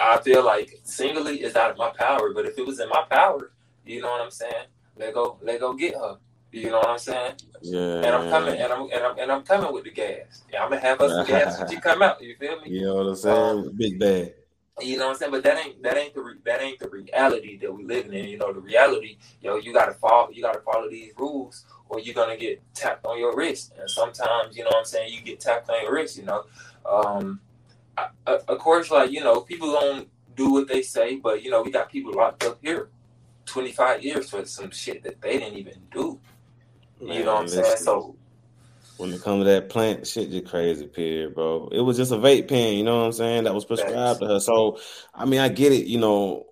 [0.00, 3.04] I feel like singly is out of my power, but if it was in my
[3.10, 3.52] power,
[3.84, 4.66] you know what I'm saying?
[4.96, 6.18] Let go, let go, get her.
[6.52, 7.34] You know what I'm saying?
[7.62, 7.78] Yeah.
[7.78, 10.42] And I'm coming, and I'm and I'm and I'm coming with the gas.
[10.52, 12.20] Yeah, I'm gonna have us some gas when you come out.
[12.20, 12.70] You feel me?
[12.70, 13.58] You know what I'm saying?
[13.66, 14.34] Um, Big bag.
[14.80, 15.32] You know what I'm saying?
[15.32, 18.24] But that ain't that ain't the re- that ain't the reality that we living in.
[18.26, 22.14] You know, the reality, yo, you gotta follow you gotta follow these rules, or you're
[22.14, 23.72] gonna get tapped on your wrist.
[23.78, 26.16] And sometimes, you know what I'm saying, you get tapped on your wrist.
[26.16, 26.44] You know,
[26.86, 27.40] um,
[27.98, 31.62] Uh, of course, like you know, people don't do what they say, but you know,
[31.62, 32.88] we got people locked up here,
[33.46, 36.20] 25 years for some shit that they didn't even do.
[37.00, 37.76] Man, you know what I'm saying?
[37.78, 38.16] So
[38.96, 41.68] when it comes to that plant, shit just crazy, period, bro.
[41.72, 43.44] It was just a vape pen, you know what I'm saying?
[43.44, 44.40] That was prescribed to her.
[44.40, 44.78] So
[45.14, 46.46] I mean, I get it, you know,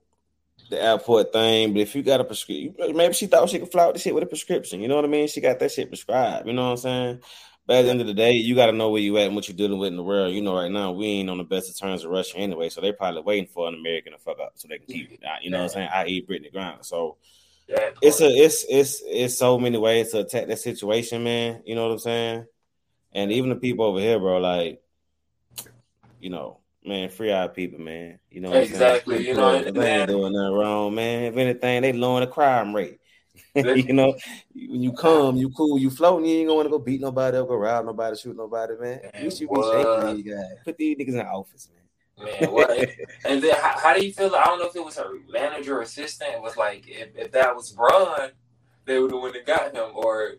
[0.71, 3.85] the airport thing, but if you got a prescription, maybe she thought she could fly
[3.85, 4.81] out the shit with a prescription.
[4.81, 5.29] You know what I mean?
[5.29, 6.47] She got that shit prescribed.
[6.47, 7.21] You know what I'm saying?
[7.69, 9.37] But at the end of the day, you got to know where you at and
[9.37, 10.33] what you're dealing with in the world.
[10.33, 12.81] You know, right now we ain't on the best of terms with Russia anyway, so
[12.81, 15.21] they probably waiting for an American to fuck up so they can keep it.
[15.43, 15.91] You know what I'm saying?
[15.93, 16.83] I eat Brittney Griner.
[16.83, 17.19] So
[17.69, 21.63] it's a it's it's it's so many ways to attack that situation, man.
[21.67, 22.47] You know what I'm saying?
[23.13, 24.81] And even the people over here, bro, like,
[26.21, 28.19] you know, man, free our people, man.
[28.31, 29.29] You know, exactly.
[29.29, 31.25] You know, they ain't doing nothing wrong, man.
[31.25, 32.99] If anything, they lowering the crime rate.
[33.55, 34.15] you know,
[34.55, 37.39] when you come, you cool, you floating, you ain't to want to go beat nobody
[37.39, 39.01] up, go rob nobody, shoot nobody, man.
[39.03, 40.53] man you should be shaking these guys.
[40.65, 41.79] Put these niggas in the office, man.
[42.41, 42.71] Man, what?
[43.25, 44.35] and then how, how, do you feel?
[44.35, 46.33] I don't know if it was her manager or assistant.
[46.35, 48.31] It was like if, if that was Bron,
[48.87, 50.35] they would have went and got him, or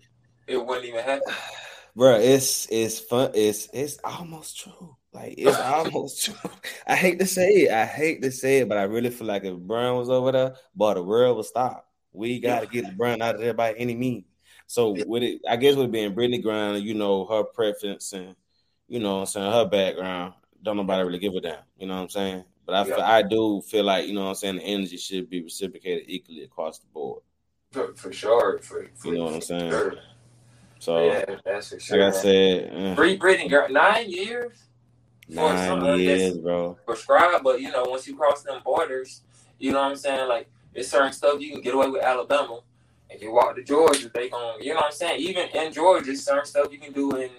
[0.47, 1.33] it wouldn't even happen.
[1.95, 3.31] Bro, it's it's fun.
[3.33, 4.95] It's it's almost true.
[5.13, 6.49] Like it's almost true.
[6.85, 7.71] I hate to say it.
[7.71, 10.55] I hate to say it, but I really feel like if Bron was over there,
[10.75, 11.88] but the world would stop.
[12.13, 14.25] We got to get Bron out of there by any means.
[14.67, 18.35] So with it, I guess with being Brittney Griner, you know her preference and
[18.87, 21.57] you know I'm saying her background don't nobody really give a damn.
[21.77, 22.43] You know what I'm saying?
[22.65, 23.11] But I, yeah.
[23.11, 24.55] I do feel like you know what I'm saying.
[24.57, 27.23] The energy should be reciprocated equally across the board.
[27.71, 28.59] For, for sure.
[28.59, 29.71] For, for, you know what I'm saying?
[29.71, 29.93] Sure.
[30.79, 31.99] So yeah, that's for sure.
[31.99, 34.65] Like I said, uh, free Brittney Griner, nine years.
[35.27, 36.77] Nine years, bro.
[36.85, 39.21] Prescribed, but you know, once you cross them borders,
[39.59, 40.27] you know what I'm saying.
[40.27, 42.61] Like it's certain stuff you can get away with Alabama.
[43.09, 45.21] If you walk to Georgia, they going you know what I'm saying.
[45.21, 47.29] Even in Georgia, certain stuff you can do in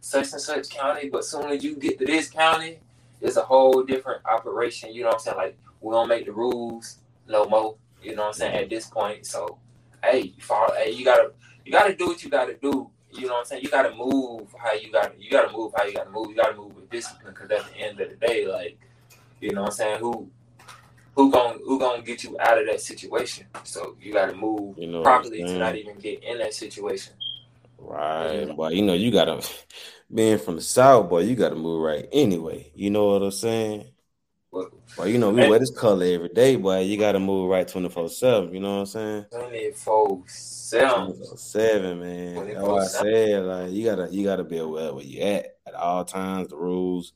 [0.00, 2.78] such and such county, but soon as you get to this county,
[3.20, 4.94] it's a whole different operation.
[4.94, 5.36] You know what I'm saying?
[5.36, 7.76] Like we don't make the rules no more.
[8.02, 8.56] You know what I'm saying?
[8.56, 9.58] At this point, so
[10.04, 10.74] hey, you follow.
[10.74, 11.32] Hey, you gotta
[11.64, 12.88] you gotta do what you gotta do.
[13.10, 13.62] You know what I'm saying?
[13.62, 16.28] You gotta move how you gotta you gotta move how you gotta move.
[16.30, 18.78] You gotta move with discipline because at the end of the day, like
[19.40, 20.30] you know what I'm saying, who
[21.16, 23.46] who gonna who gonna get you out of that situation?
[23.64, 27.14] So you gotta move you know properly to not even get in that situation.
[27.78, 28.68] Right, boy.
[28.68, 29.42] You know you gotta
[30.12, 31.20] being from the south, boy.
[31.20, 32.70] You gotta move right anyway.
[32.74, 33.86] You know what I'm saying?
[34.96, 36.80] Well, you know, we wear this color every day, boy.
[36.80, 38.54] You got to move right 24 7.
[38.54, 39.24] You know what I'm saying?
[39.30, 41.36] 24 7.
[41.36, 42.46] 7, man.
[42.46, 43.44] That's what I said.
[43.44, 46.56] Like, you got to you gotta be aware where you at at all times, the
[46.56, 47.12] rules.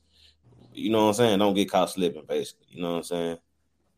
[0.75, 1.39] You know what I'm saying?
[1.39, 2.67] Don't get caught slipping, basically.
[2.69, 3.39] You know what I'm saying?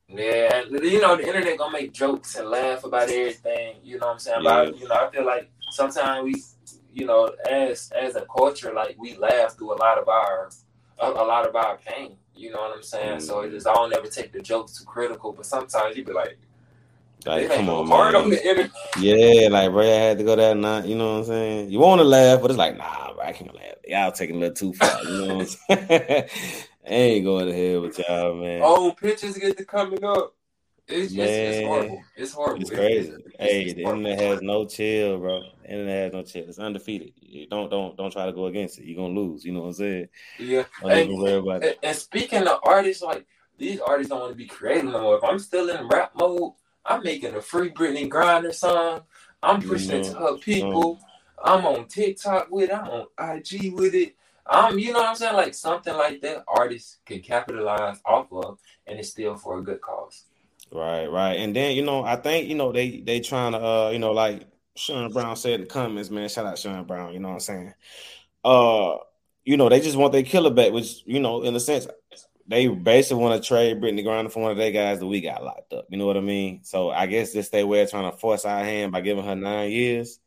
[0.09, 3.77] Yeah, you know, the internet gonna make jokes and laugh about everything.
[3.83, 4.43] You know what I'm saying?
[4.43, 4.65] Yeah.
[4.65, 6.43] But, you know, I feel like sometimes we,
[6.93, 10.51] you know, as as a culture, like we laugh through a lot of our
[10.99, 12.17] a, a lot of our pain.
[12.35, 13.19] You know what I'm saying?
[13.19, 13.23] Mm.
[13.23, 16.13] So it is I don't ever take the jokes too critical, but sometimes you be
[16.13, 16.39] like,
[17.25, 18.17] like, come on, man.
[18.17, 20.87] On yeah, like, bro, I had to go that night.
[20.87, 21.71] You know what I'm saying?
[21.71, 23.75] You want to laugh, but it's like, nah, bro, I can't laugh.
[23.87, 25.05] Y'all taking a little too far.
[25.05, 26.29] You know what I'm saying?
[26.87, 28.61] I ain't going to hell with y'all, man.
[28.65, 30.35] Oh, pictures get to coming up.
[30.89, 32.03] It's, man, it's, it's horrible.
[32.17, 32.61] It's horrible.
[32.61, 33.13] It's crazy.
[33.13, 35.43] It's, hey, the internet has no chill, bro.
[35.63, 36.49] The internet has no chill.
[36.49, 37.13] It's undefeated.
[37.21, 38.85] You don't don't don't try to go against it.
[38.85, 39.45] You're gonna lose.
[39.45, 40.09] You know what I'm saying?
[40.41, 40.65] Yeah.
[40.83, 43.27] And, and, and, speaking of artists, like
[43.59, 45.17] these artists don't want to be creative no more.
[45.17, 49.03] If I'm still in rap mode, I'm making a free Brittney Griner song.
[49.43, 50.99] I'm pushing it to her people.
[51.43, 52.77] I'm on TikTok with it.
[52.77, 54.17] I'm on IG with it.
[54.47, 55.37] Um, you know what I'm saying?
[55.37, 59.81] Like something like that, artists can capitalize off of, and it's still for a good
[59.81, 60.25] cause.
[60.73, 61.35] Right, right.
[61.35, 64.13] And then you know, I think you know they they trying to uh, you know,
[64.13, 66.29] like Sean Brown said in the comments, man.
[66.29, 67.75] Shout out Sean Brown, you know what I'm saying?
[68.45, 68.97] Uh,
[69.45, 71.87] you know, they just want their killer back, which, you know, in a sense,
[72.47, 75.45] they basically want to trade Brittney Griner for one of their guys that we got
[75.45, 75.87] locked up.
[75.91, 76.61] You know what I mean?
[76.65, 79.71] So I guess this they way trying to force our hand by giving her nine
[79.71, 80.19] years.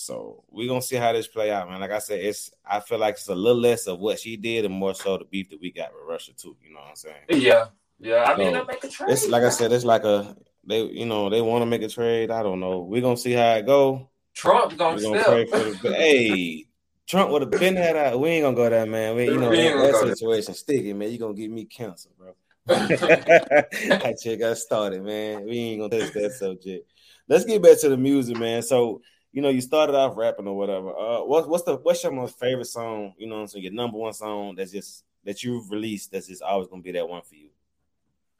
[0.00, 1.78] So we're gonna see how this play out, man.
[1.78, 4.64] Like I said, it's I feel like it's a little less of what she did
[4.64, 6.56] and more so the beef that we got with Russia too.
[6.64, 7.24] You know what I'm saying?
[7.28, 7.66] Yeah,
[7.98, 9.10] yeah, I mean, so, make a trade.
[9.10, 10.34] It's like I said, it's like a
[10.64, 12.30] they, you know, they want to make a trade.
[12.30, 12.80] I don't know.
[12.80, 14.08] We're gonna see how it go.
[14.32, 16.64] Trump gonna, gonna pray for the hey.
[17.06, 18.20] Trump would have been that out.
[18.20, 19.16] We ain't gonna go that man.
[19.16, 21.10] We, you know, that, that situation sticky, man.
[21.10, 22.34] You gonna give me cancer, bro.
[22.70, 25.44] I check got started, man.
[25.44, 26.90] We ain't gonna touch that subject.
[27.28, 28.62] Let's get back to the music, man.
[28.62, 30.90] So, you know, you started off rapping or whatever.
[30.90, 33.14] Uh, what's what's the what's your most favorite song?
[33.18, 36.68] You know, so your number one song that's just that you've released that's just always
[36.68, 37.50] gonna be that one for you.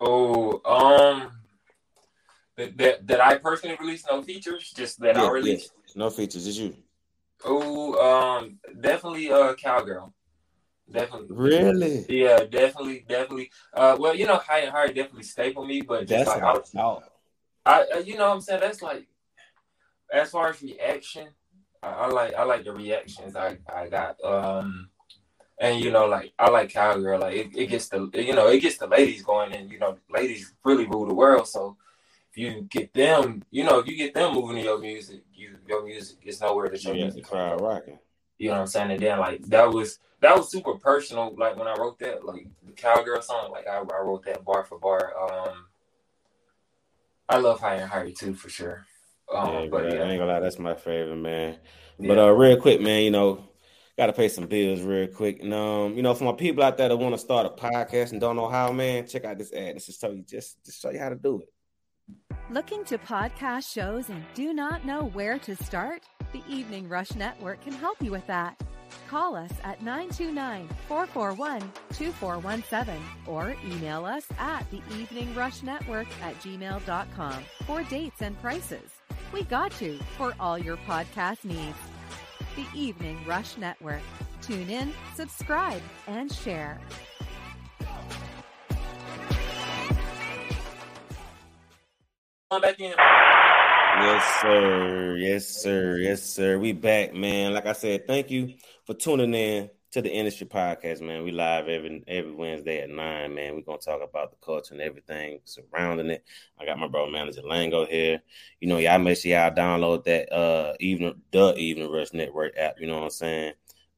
[0.00, 1.32] Oh, um,
[2.56, 5.72] that, that, that I personally released, no features, just that yeah, I released.
[5.94, 6.74] No features, just you.
[7.44, 10.12] Oh, um, definitely uh cowgirl.
[10.90, 11.28] Definitely.
[11.30, 12.06] Really?
[12.08, 13.50] Yeah, definitely, definitely.
[13.72, 16.98] Uh, well, you know, high and high definitely staple me, but just that's like I,
[17.64, 19.06] I, I, you know, what I'm saying that's like,
[20.12, 21.28] as far as reaction,
[21.82, 24.22] I, I like, I like the reactions I, I got.
[24.24, 24.90] Um,
[25.60, 27.20] and you know, like I like cowgirl.
[27.20, 29.98] Like it, it gets the you know it gets the ladies going, and you know,
[30.08, 31.46] ladies really rule the world.
[31.46, 31.76] So
[32.30, 35.56] if you get them, you know, if you get them moving to your music, you
[35.68, 37.24] your music is nowhere to your yeah, music.
[37.24, 37.98] crowd rocking.
[38.38, 38.90] You know what I'm saying?
[38.92, 41.34] And then like that was that was super personal.
[41.36, 44.64] Like when I wrote that, like the cowgirl song, like I, I wrote that bar
[44.64, 45.12] for bar.
[45.20, 45.66] Um,
[47.28, 48.86] I love higher and higher too for sure.
[49.32, 50.00] Um, yeah, but yeah.
[50.00, 51.56] I ain't gonna lie, that's my favorite man.
[51.98, 53.44] But uh, real quick, man, you know,
[53.96, 55.42] got to pay some bills real quick.
[55.42, 58.12] And um, you know, for my people out there that want to start a podcast
[58.12, 59.76] and don't know how, man, check out this ad.
[59.76, 61.48] This is tell you just just show you how to do it.
[62.50, 66.02] Looking to podcast shows and do not know where to start?
[66.32, 68.60] The Evening Rush Network can help you with that.
[69.08, 71.60] Call us at 929 441
[71.92, 78.99] 2417 or email us at the Evening Rush Network at gmail.com for dates and prices.
[79.32, 81.76] We got you for all your podcast needs
[82.56, 84.02] the Evening Rush Network.
[84.42, 86.80] Tune in, subscribe, and share.
[92.50, 92.92] back in.
[94.00, 95.16] Yes, sir.
[95.18, 95.98] Yes, sir.
[95.98, 96.58] Yes, sir.
[96.58, 97.54] We back, man.
[97.54, 101.24] Like I said, thank you for tuning in to the industry podcast, man.
[101.24, 103.54] We live every every Wednesday at nine, man.
[103.54, 106.24] We're gonna talk about the culture and everything surrounding it.
[106.58, 108.22] I got my bro manager Lango here.
[108.60, 112.76] You know, y'all make sure y'all download that uh evening the evening rush network app,
[112.80, 113.54] you know what I'm saying?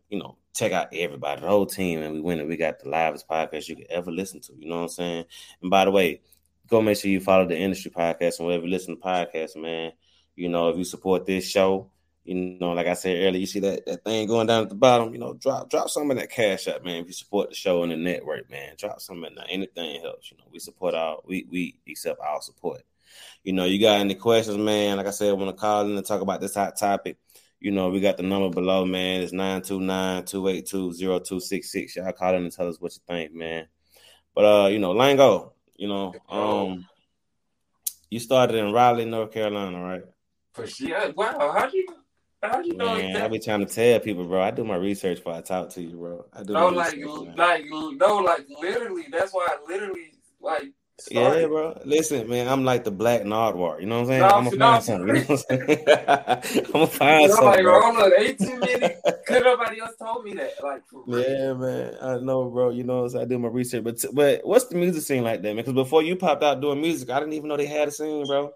[0.08, 2.48] You know, check out everybody, the whole team, and we win it.
[2.48, 5.24] We got the livest podcast you could ever listen to, you know what I'm saying?
[5.60, 6.22] And by the way,
[6.68, 9.92] go make sure you follow the industry podcast and wherever you listen to podcasts, man.
[10.36, 11.90] You know, if you support this show,
[12.24, 14.76] you know, like I said earlier, you see that, that thing going down at the
[14.76, 17.02] bottom, you know, drop drop some of that cash up, man.
[17.02, 19.46] If you support the show and the network, man, drop some of that.
[19.48, 20.30] Anything helps.
[20.30, 22.82] You know, we support our we we accept our support.
[23.42, 24.98] You know, you got any questions, man?
[24.98, 27.16] Like I said, I want to call in and talk about this hot topic.
[27.58, 29.22] You know, we got the number below, man.
[29.22, 31.96] It's 929-282-0266.
[31.96, 33.66] Y'all call in and tell us what you think, man.
[34.34, 36.86] But uh, you know, Lango, you know, um
[38.10, 40.04] you started in Raleigh, North Carolina, right?
[40.52, 41.12] For sure.
[41.12, 41.86] Wow, how do you
[42.42, 43.22] How you know Man?
[43.22, 44.42] I be trying to tell people, bro.
[44.42, 46.24] I do my research before I talk to you, bro.
[46.32, 46.54] I do.
[46.54, 49.06] No, like, research, like, no, like, literally.
[49.12, 50.72] That's why I literally like.
[51.10, 51.80] Yeah, bro.
[51.84, 53.80] Listen, man, I'm like the black Nardwuar.
[53.80, 54.20] You know what I'm saying?
[54.20, 55.08] No, I'm gonna no, find something.
[55.08, 55.84] You know what I'm saying?
[56.66, 57.44] I'm gonna find You know, something.
[57.44, 58.12] like, bro.
[58.18, 58.94] ain't too many.
[59.26, 60.52] Could nobody else told me that?
[60.62, 60.82] Like.
[61.06, 61.96] Yeah, man.
[62.02, 62.70] I know, bro.
[62.70, 63.84] You know, so I do my research.
[63.84, 65.56] But but what's the music scene like that, man?
[65.56, 68.26] Because before you popped out doing music, I didn't even know they had a scene,
[68.26, 68.52] bro.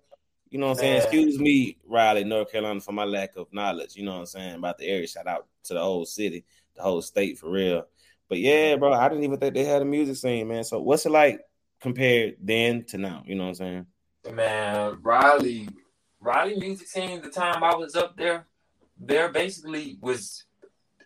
[0.48, 0.92] You know what I'm saying?
[0.92, 1.02] Man.
[1.02, 3.96] Excuse me, Raleigh, North Carolina, for my lack of knowledge.
[3.96, 5.06] You know what I'm saying about the area.
[5.06, 6.44] Shout out to the whole city,
[6.76, 7.86] the whole state, for real.
[8.28, 10.64] But yeah, bro, I didn't even think they had a music scene, man.
[10.64, 11.40] So what's it like
[11.80, 13.22] compared then to now?
[13.26, 13.86] You know what I'm saying?
[14.32, 15.68] Man, Riley,
[16.20, 17.22] Riley music scene.
[17.22, 18.46] The time I was up there,
[18.98, 20.44] there basically was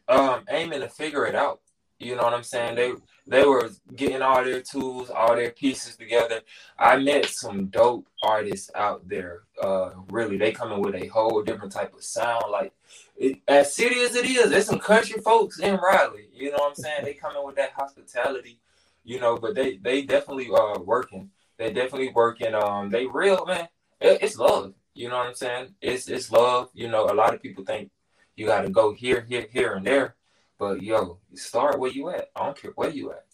[0.08, 1.60] um aiming to figure it out.
[2.00, 2.76] You know what I'm saying?
[2.76, 2.92] They
[3.26, 6.40] they were getting all their tools, all their pieces together.
[6.78, 9.42] I met some dope artists out there.
[9.62, 12.44] Uh, really, they coming with a whole different type of sound.
[12.50, 12.72] Like
[13.16, 16.28] it, as city as it is, there's some country folks in Riley.
[16.32, 17.04] You know what I'm saying?
[17.04, 18.58] They coming with that hospitality.
[19.04, 21.30] You know, but they they definitely are working.
[21.58, 22.54] They definitely working.
[22.54, 23.68] Um, they real man.
[24.00, 24.72] It, it's love.
[24.94, 25.74] You know what I'm saying?
[25.82, 26.70] It's it's love.
[26.72, 27.90] You know, a lot of people think
[28.36, 30.16] you got to go here, here, here, and there.
[30.60, 32.28] But yo, start where you at.
[32.36, 33.24] I don't care where you at.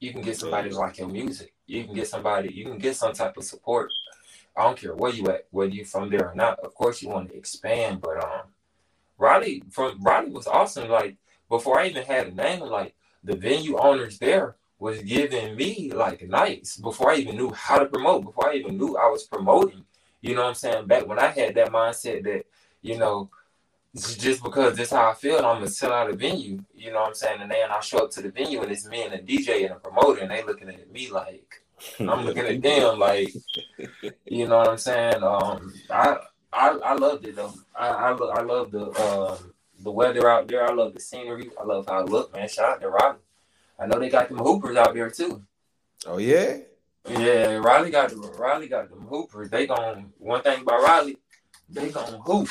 [0.00, 1.52] You can get somebody to like your music.
[1.66, 2.50] You can get somebody.
[2.54, 3.92] You can get some type of support.
[4.56, 6.60] I don't care where you at, whether you from there or not.
[6.60, 8.46] Of course, you want to expand, but um,
[9.18, 10.88] Riley from Riley was awesome.
[10.88, 11.16] Like
[11.50, 16.26] before I even had a name, like the venue owners there was giving me like
[16.26, 18.24] nights before I even knew how to promote.
[18.24, 19.84] Before I even knew I was promoting.
[20.22, 20.86] You know what I'm saying?
[20.86, 22.46] Back when I had that mindset that
[22.80, 23.28] you know
[23.94, 26.62] just because this how I feel, I'm gonna sell out a venue.
[26.74, 27.40] You know what I'm saying?
[27.40, 29.72] And then I show up to the venue and it's me and a DJ and
[29.72, 31.62] a promoter, and they looking at me like
[32.00, 33.32] I'm looking at them like,
[34.26, 35.22] you know what I'm saying?
[35.22, 36.16] Um, I
[36.52, 37.54] I, I loved it though.
[37.74, 40.68] I I, I love the um the weather out there.
[40.68, 41.50] I love the scenery.
[41.60, 42.48] I love how it look, man.
[42.48, 43.18] Shout out to Riley.
[43.78, 45.42] I know they got them hoopers out there too.
[46.06, 46.58] Oh yeah.
[47.08, 49.50] Yeah, Riley got the Riley got them hoopers.
[49.50, 51.18] They gon' one thing about Riley,
[51.68, 52.48] they gon' hoop.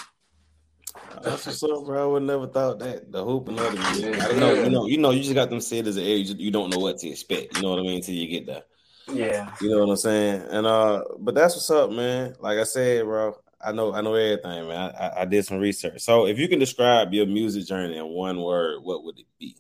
[1.22, 2.04] That's what's up, bro.
[2.04, 4.16] I would never thought that the hoop and other music.
[4.16, 4.26] Yeah.
[4.26, 6.18] I don't know, you know, you know, you just got them cities an area.
[6.18, 7.58] You, you don't know what to expect.
[7.58, 7.98] You know what I mean?
[7.98, 8.64] Until you get there.
[9.12, 9.54] Yeah.
[9.62, 10.44] You know what I'm saying?
[10.50, 12.36] And uh, but that's what's up, man.
[12.40, 13.36] Like I said, bro.
[13.64, 14.92] I know, I know everything, man.
[14.96, 16.02] I, I, I did some research.
[16.02, 19.56] So, if you can describe your music journey in one word, what would it be?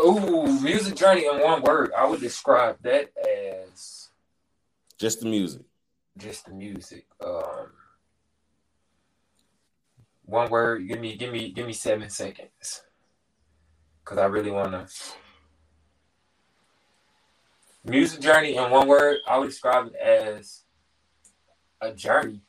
[0.00, 1.90] Ooh, music journey in one word.
[1.96, 3.10] I would describe that
[3.72, 4.08] as
[4.98, 5.62] Just the music.
[6.16, 7.06] just the music.
[7.24, 7.70] Um,
[10.24, 10.88] one word.
[10.88, 12.82] Give me, give me, give me seven seconds,
[14.02, 14.86] because I really want to.
[17.86, 19.18] Music journey in one word.
[19.28, 20.62] I would describe it as
[21.80, 22.40] a journey.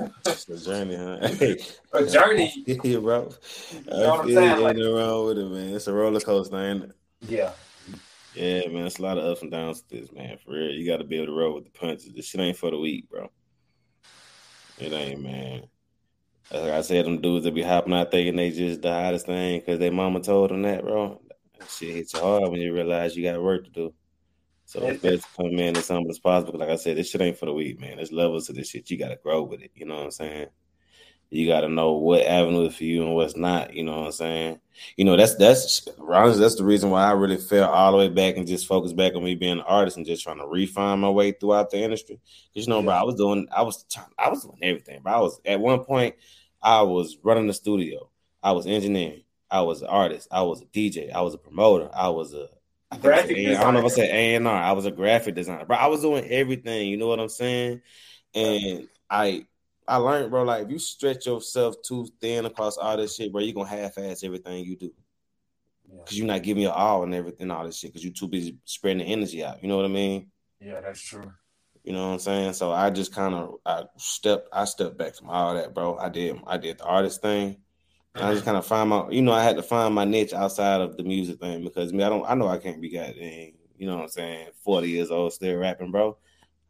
[0.00, 1.28] A journey, huh?
[1.28, 1.58] Hey,
[1.92, 2.52] A journey.
[2.66, 3.20] yeah, bro.
[3.20, 3.30] know
[3.86, 4.56] what I I'm feel saying?
[4.58, 4.62] you.
[4.62, 5.74] Like- wrong with it, man.
[5.74, 6.92] It's a roller coaster, ain't it?
[7.20, 7.52] Yeah.
[8.34, 8.86] Yeah, man.
[8.86, 10.36] It's a lot of ups and downs to this, man.
[10.44, 12.12] For real, you got to be able to roll with the punches.
[12.12, 13.30] This shit ain't for the weak, bro.
[14.78, 15.62] It ain't, man.
[16.52, 19.60] Like I said, them dudes that be hopping out thinking they just the hottest thing
[19.60, 21.20] because their mama told them that, bro.
[21.58, 23.94] That shit hits you hard when you realize you got work to do.
[24.66, 26.58] So it's best to come in as humble as possible.
[26.58, 27.96] Like I said, this shit ain't for the weak, man.
[27.96, 28.90] There's levels to this shit.
[28.90, 29.72] You got to grow with it.
[29.74, 30.46] You know what I'm saying?
[31.30, 33.74] You got to know what avenue is for you and what's not.
[33.74, 34.60] You know what I'm saying?
[34.96, 38.08] You know that's that's honestly that's the reason why I really fell all the way
[38.08, 40.98] back and just focused back on me being an artist and just trying to refine
[41.00, 42.20] my way throughout the industry.
[42.52, 45.00] Because you know, bro, I was doing, I was, trying, I was doing everything.
[45.02, 46.16] But I was at one point,
[46.62, 48.10] I was running the studio,
[48.42, 51.88] I was engineering, I was an artist, I was a DJ, I was a promoter,
[51.94, 52.48] I was a
[52.90, 54.54] I, think I I don't know if I said A and R.
[54.54, 55.76] I was a graphic designer, bro.
[55.76, 56.88] I was doing everything.
[56.88, 57.82] You know what I'm saying?
[58.34, 59.46] And I
[59.86, 63.42] I learned, bro, like if you stretch yourself too thin across all this shit, bro,
[63.42, 64.92] you're gonna half-ass everything you do.
[65.92, 66.02] Yeah.
[66.04, 68.56] Cause you're not giving your all and everything, all this shit, because you're too busy
[68.64, 69.62] spreading the energy out.
[69.62, 70.30] You know what I mean?
[70.60, 71.30] Yeah, that's true.
[71.84, 72.52] You know what I'm saying?
[72.54, 75.98] So I just kind of I stepped I stepped back from all that, bro.
[75.98, 77.58] I did I did the artist thing.
[78.14, 80.32] And I just kind of find my you know, I had to find my niche
[80.32, 83.52] outside of the music thing because me, I don't I know I can't be goddamn,
[83.76, 86.16] you know what I'm saying, 40 years old still rapping, bro.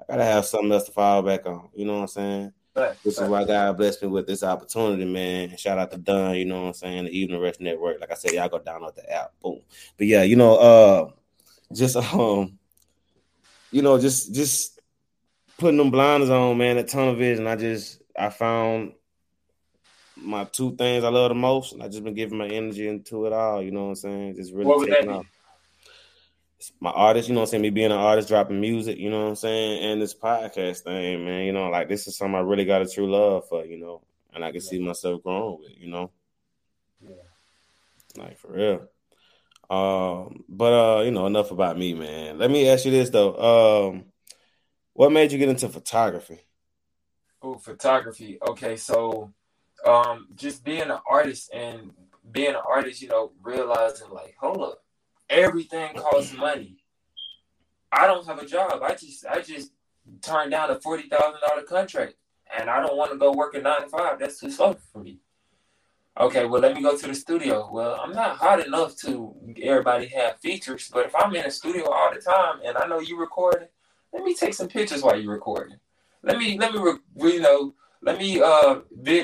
[0.01, 1.69] I gotta have something else to fall back on.
[1.75, 2.53] You know what I'm saying?
[2.75, 5.57] But, This is why God blessed me with this opportunity, man.
[5.57, 8.01] Shout out to Dunn, you know what I'm saying, the Evening Rush Network.
[8.01, 9.33] Like I said, y'all go download the app.
[9.41, 9.61] Boom.
[9.97, 11.11] But yeah, you know, uh
[11.73, 12.59] just um,
[13.71, 14.81] you know, just just
[15.59, 17.47] putting them blinders on, man, that tunnel vision.
[17.47, 18.93] I just I found
[20.17, 23.27] my two things I love the most, and I just been giving my energy into
[23.27, 24.37] it all, you know what I'm saying?
[24.37, 25.27] Just really What taking off.
[26.81, 27.63] My artist, you know what I'm saying?
[27.63, 29.83] Me being an artist, dropping music, you know what I'm saying?
[29.83, 32.89] And this podcast thing, man, you know, like this is something I really got a
[32.89, 34.03] true love for, you know.
[34.35, 34.69] and I can yeah.
[34.69, 35.73] see myself growing with.
[35.79, 36.11] You know.
[37.01, 37.15] Yeah.
[38.17, 38.89] Like for real.
[39.71, 42.39] Um, but uh, you know, enough about me, man.
[42.39, 43.91] Let me ask you this though.
[43.91, 44.05] Um,
[44.93, 46.41] what made you get into photography?
[47.43, 48.39] Oh, photography.
[48.49, 49.33] Okay, so
[49.85, 51.91] um, just being an artist and
[52.31, 54.84] being an artist, you know, realizing like, hold up,
[55.29, 56.77] everything costs money.
[57.93, 58.83] I don't have a job.
[58.83, 59.73] I just I just
[60.23, 62.15] turned down a forty thousand dollar contract,
[62.59, 64.19] and I don't want to go work a nine to five.
[64.19, 65.19] That's too slow for me.
[66.19, 67.69] Okay, well, let me go to the studio.
[67.73, 71.91] Well, I'm not hot enough to everybody have features, but if I'm in a studio
[71.91, 73.67] all the time and I know you recording,
[74.13, 75.77] let me take some pictures while you're recording.
[76.23, 76.81] Let me let me
[77.17, 78.81] you know let me uh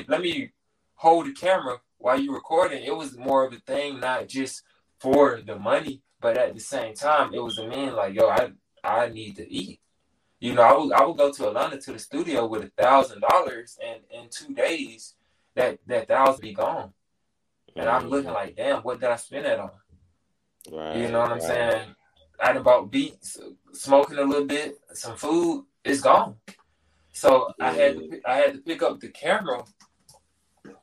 [0.07, 0.51] let me
[0.95, 2.83] hold the camera while you're recording.
[2.83, 4.63] It was more of a thing, not just
[5.01, 8.51] for the money, but at the same time, it was a man like yo, I
[8.83, 9.79] I need to eat.
[10.39, 13.21] You know, I would I would go to Atlanta to the studio with a thousand
[13.21, 15.15] dollars, and in two days,
[15.55, 16.93] that that thousand be gone.
[17.75, 18.11] And I'm mm-hmm.
[18.11, 19.71] looking like, damn, what did I spend that on?
[20.71, 21.47] Right, you know what I'm right.
[21.47, 21.95] saying?
[22.39, 23.37] I done bought beats,
[23.71, 26.35] smoking a little bit, some food, it's gone.
[27.11, 27.65] So yeah.
[27.65, 29.63] I had to I had to pick up the camera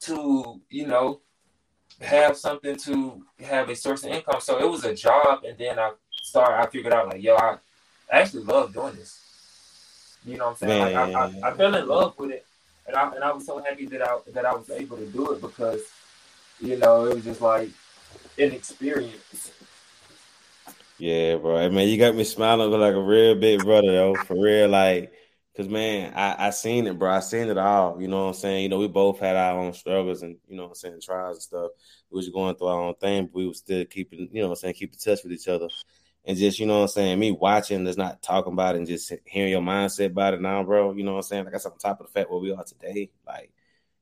[0.03, 1.21] to, you know,
[2.01, 4.41] have something to have a source of income.
[4.41, 5.93] So it was a job and then I
[6.23, 7.59] started I figured out like, yo, I
[8.11, 9.21] actually love doing this.
[10.25, 10.95] You know what I'm saying?
[10.95, 12.45] Like, I, I, I fell in love with it.
[12.87, 15.33] And I and I was so happy that I that I was able to do
[15.33, 15.83] it because,
[16.61, 17.69] you know, it was just like
[18.39, 19.53] an experience.
[20.99, 21.57] Yeah, bro.
[21.57, 24.15] I mean, you got me smiling like a real big brother, though.
[24.15, 25.13] For real, like,
[25.59, 27.11] cause man, I I seen it, bro.
[27.11, 28.01] I seen it all.
[28.01, 28.63] You know what I'm saying?
[28.63, 31.39] You know, we both had our own struggles and you know what I'm saying, trials
[31.39, 31.73] and stuff.
[32.11, 34.59] We was going through our own thing, but we was still keeping, you know what
[34.59, 35.69] I'm saying, keep in touch with each other.
[36.25, 38.87] And just, you know what I'm saying, me watching, that's not talking about it and
[38.87, 40.93] just hearing your mindset about it now, bro.
[40.93, 41.45] You know what I'm saying?
[41.47, 43.51] Like I said, on top of the fact where we are today, like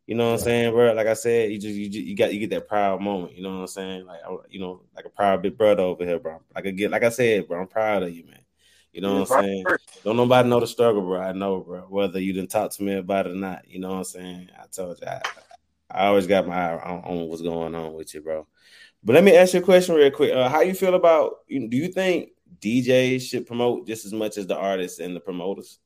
[0.07, 0.93] you know what I'm saying, bro?
[0.93, 3.35] Like I said, you just you just, you got you get that proud moment.
[3.37, 4.07] You know what I'm saying?
[4.07, 6.41] Like you know, like a proud big brother over here, bro.
[6.55, 8.46] Like I get, like I said, bro, I'm proud of you, man.
[8.97, 9.65] You know what I'm saying?
[10.05, 11.21] Don't nobody know the struggle, bro.
[11.21, 11.81] I know, bro.
[11.83, 14.49] Whether you didn't talk to me about it or not, you know what I'm saying?
[14.59, 15.21] I told you, I,
[15.91, 18.47] I always got my eye on, on, what's going on with you, bro.
[19.05, 20.33] But let me ask you a question real quick.
[20.33, 21.47] Uh, how you feel about?
[21.47, 25.79] Do you think DJs should promote just as much as the artists and the promoters?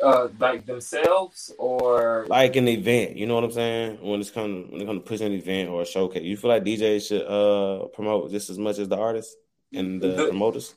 [0.00, 3.16] uh, like themselves or like an event.
[3.16, 3.98] You know what I'm saying?
[4.00, 6.50] When it's come when it's going to push an event or a showcase, you feel
[6.50, 9.34] like DJs should uh promote just as much as the artists
[9.72, 10.76] and the, the promoters.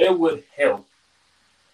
[0.00, 0.86] It would help.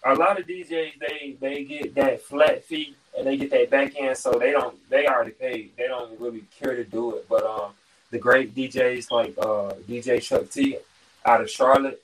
[0.05, 3.93] A lot of DJs they they get that flat fee and they get that back
[3.97, 5.71] end, so they don't they already paid.
[5.77, 7.27] They don't really care to do it.
[7.29, 7.71] But um,
[8.11, 10.77] the great DJs like uh DJ Chuck T
[11.25, 12.03] out of Charlotte,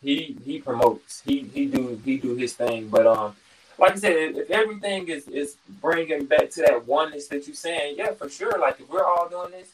[0.00, 1.20] he he promotes.
[1.26, 2.88] He he do he do his thing.
[2.88, 3.34] But um,
[3.76, 7.96] like I said, if, everything is is bringing back to that oneness that you're saying,
[7.98, 8.56] yeah, for sure.
[8.56, 9.70] Like if we're all doing this,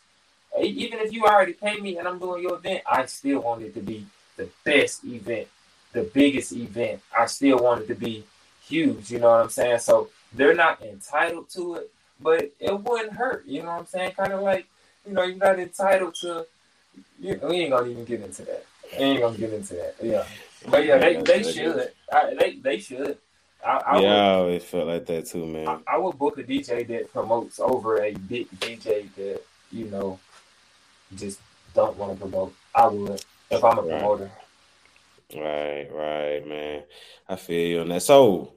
[0.59, 3.74] even if you already pay me and I'm doing your event, I still want it
[3.74, 4.07] to be
[4.37, 5.49] the best event,
[5.97, 7.01] the biggest event.
[7.17, 8.25] I still want it to be
[8.67, 9.11] huge.
[9.11, 9.81] You know what I'm saying?
[9.81, 11.91] So they're not entitled to it,
[12.21, 13.47] but it wouldn't hurt.
[13.47, 14.13] You know what I'm saying?
[14.13, 14.67] Kind of like
[15.07, 16.47] you know you're not entitled to.
[17.21, 19.95] You, we ain't gonna even get into that ain't gonna get into that.
[20.03, 20.25] Yeah,
[20.69, 21.93] but yeah, they, they should.
[22.13, 23.19] I, they they should.
[23.65, 25.69] I, I yeah, would, I always felt like that too, man.
[25.69, 29.43] I, I, would book a DJ that promotes over a big DJ that
[29.73, 30.19] you know
[31.17, 31.41] just
[31.75, 32.55] don't want to promote.
[32.75, 34.01] I would if I'm a right.
[34.01, 34.31] promoter.
[35.35, 36.85] Right, right, man.
[37.29, 38.03] I feel you on that.
[38.03, 38.55] So,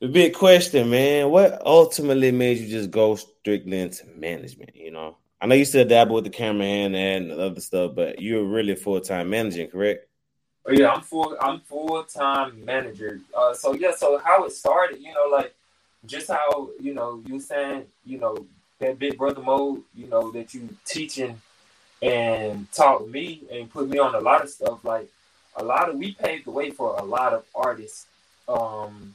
[0.00, 4.76] the big question, man, what ultimately made you just go strictly into management?
[4.76, 8.44] You know, I know you still dabble with the cameraman and other stuff, but you're
[8.44, 10.06] really full time managing, correct?
[10.64, 11.36] Oh, yeah, I'm full.
[11.40, 13.20] I'm full time manager.
[13.36, 15.52] Uh, so yeah, so how it started, you know, like
[16.06, 18.46] just how you know you saying, you know,
[18.78, 21.40] that big brother mode, you know, that you teaching
[22.00, 24.84] and taught me and put me on a lot of stuff.
[24.84, 25.08] Like
[25.56, 28.06] a lot of we paved the way for a lot of artists
[28.48, 29.14] um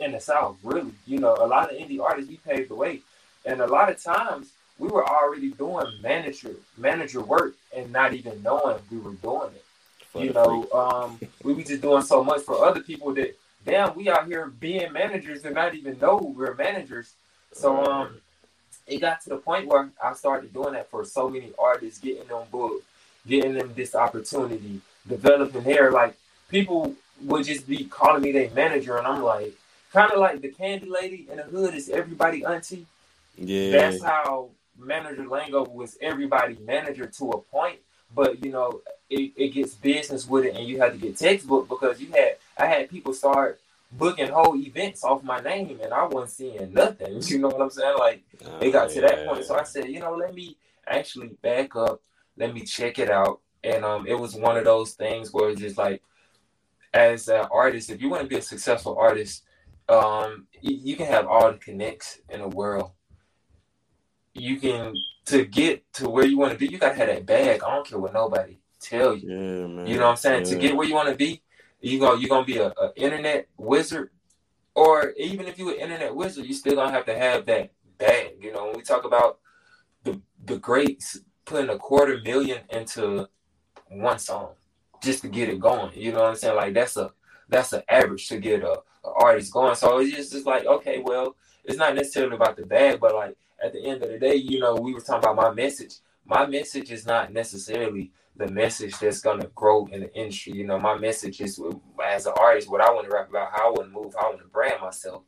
[0.00, 0.92] in the South, really.
[1.06, 3.00] You know, a lot of indie artists we paved the way,
[3.44, 8.42] and a lot of times we were already doing manager manager work and not even
[8.42, 9.64] knowing we were doing it.
[10.14, 14.08] You know, um, we were just doing so much for other people that damn, we
[14.08, 17.14] out here being managers and not even know we're managers.
[17.52, 18.20] So um,
[18.86, 22.28] it got to the point where I started doing that for so many artists, getting
[22.28, 22.84] them booked,
[23.26, 26.16] getting them this opportunity, developing their like
[26.48, 29.54] people would just be calling me their manager, and I'm like,
[29.92, 32.86] kind of like the candy lady in the hood is everybody auntie.
[33.36, 37.78] Yeah, that's how manager Lango was everybody manager to a point,
[38.14, 38.80] but you know,
[39.10, 42.36] it, it gets business with it and you have to get textbook because you had
[42.58, 43.60] I had people start
[43.92, 47.22] booking whole events off my name, and I wasn't seeing nothing.
[47.26, 47.96] You know what I'm saying?
[47.98, 51.28] Like oh, it got to that point, so I said, you know, let me actually
[51.42, 52.00] back up,
[52.36, 55.60] let me check it out, and um, it was one of those things where it's
[55.60, 56.02] just like,
[56.92, 59.44] as an artist, if you want to be a successful artist,
[59.88, 62.92] um, you can have all the connects in the world.
[64.32, 64.94] You can
[65.26, 67.62] to get to where you want to be, you gotta have that bag.
[67.62, 69.30] I don't care what nobody tell you.
[69.30, 70.44] Yeah, you know what I'm saying?
[70.44, 70.50] Yeah.
[70.50, 71.42] To get where you want to be,
[71.80, 74.10] you go you're gonna be a, a, internet wizard,
[74.74, 78.36] or even if you're an internet wizard, you still gonna have to have that bag.
[78.40, 79.38] You know, when we talk about
[80.02, 83.28] the the greats putting a quarter million into
[84.00, 84.50] one song
[85.02, 85.92] just to get it going.
[85.94, 86.56] You know what I'm saying?
[86.56, 87.12] Like that's a
[87.48, 89.74] that's an average to get a, a artist going.
[89.74, 93.36] So it's just, just like okay, well, it's not necessarily about the bag, but like
[93.62, 95.96] at the end of the day, you know, we were talking about my message.
[96.26, 100.54] My message is not necessarily the message that's gonna grow in the industry.
[100.54, 101.60] You know, my message is
[102.04, 104.26] as an artist, what I want to rap about, how I want to move, how
[104.26, 105.22] I want to brand myself.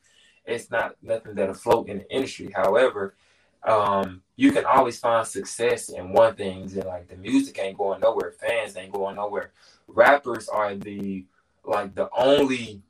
[0.44, 2.52] It's not nothing that'll float in the industry.
[2.54, 3.16] However,
[3.64, 6.62] um, you can always find success in one thing.
[6.62, 9.52] And like the music ain't going nowhere, fans ain't going nowhere.
[9.88, 11.24] Rappers are the
[11.64, 12.82] like the only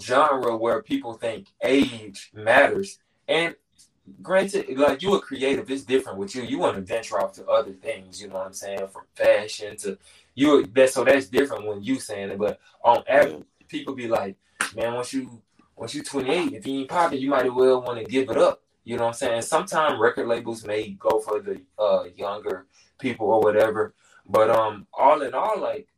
[0.00, 2.98] genre where people think age matters.
[3.28, 3.54] And
[4.22, 6.42] granted, like you a creative, it's different with you.
[6.42, 8.88] You want to venture off to other things, you know what I'm saying?
[8.88, 9.98] From fashion to
[10.34, 12.38] you that so that's different when you saying it.
[12.38, 14.36] But on average, people be like,
[14.74, 15.42] Man, once you
[15.76, 18.36] once you 28, if you ain't popping, you might as well want to give it
[18.36, 18.62] up.
[18.86, 19.42] You know what I'm saying?
[19.42, 22.66] Sometimes record labels may go for the uh, younger
[23.00, 23.94] people or whatever.
[24.28, 25.88] But um all in all, like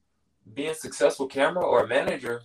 [0.55, 2.41] being successful camera or manager,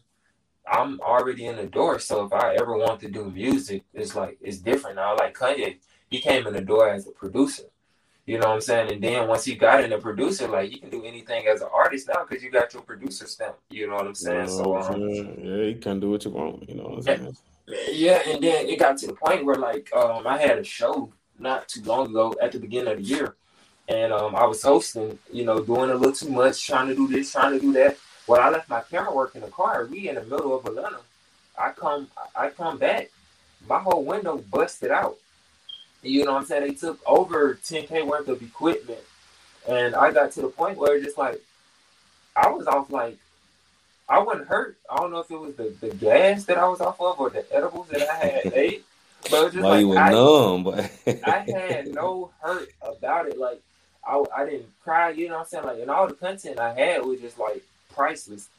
[0.69, 1.97] I'm already in the door.
[1.99, 5.15] So if I ever want to do music, it's like it's different now.
[5.15, 5.77] Like Kanye,
[6.09, 7.63] he came in the door as a producer.
[8.25, 8.91] You know what I'm saying?
[8.91, 11.69] And then once he got in a producer, like you can do anything as an
[11.73, 13.55] artist now because you got your producer stamp.
[13.69, 14.49] You know what I'm saying?
[14.49, 16.67] So um, yeah, you can do what you want.
[16.67, 17.37] You know what I'm saying?
[17.67, 21.11] Yeah, and then it got to the point where like um, I had a show
[21.39, 23.35] not too long ago at the beginning of the year,
[23.87, 25.17] and um, I was hosting.
[25.31, 27.97] You know, doing a little too much, trying to do this, trying to do that.
[28.27, 29.85] Well, I left my camera work in the car.
[29.85, 30.99] We in the middle of Atlanta.
[31.57, 33.09] I come, I come back.
[33.67, 35.17] My whole window busted out.
[36.01, 36.67] You know what I'm saying?
[36.67, 38.99] They took over 10k worth of equipment,
[39.67, 41.41] and I got to the point where just like
[42.35, 43.17] I was off like
[44.07, 44.77] I wasn't hurt.
[44.89, 47.29] I don't know if it was the, the gas that I was off of or
[47.29, 48.85] the edibles that I had ate,
[49.23, 50.91] but it was just Why like you were I, numb, but
[51.25, 53.37] I had no hurt about it.
[53.37, 53.61] Like
[54.05, 55.11] I, I didn't cry.
[55.11, 55.65] You know what I'm saying?
[55.65, 58.49] Like and all the content I had was just like priceless.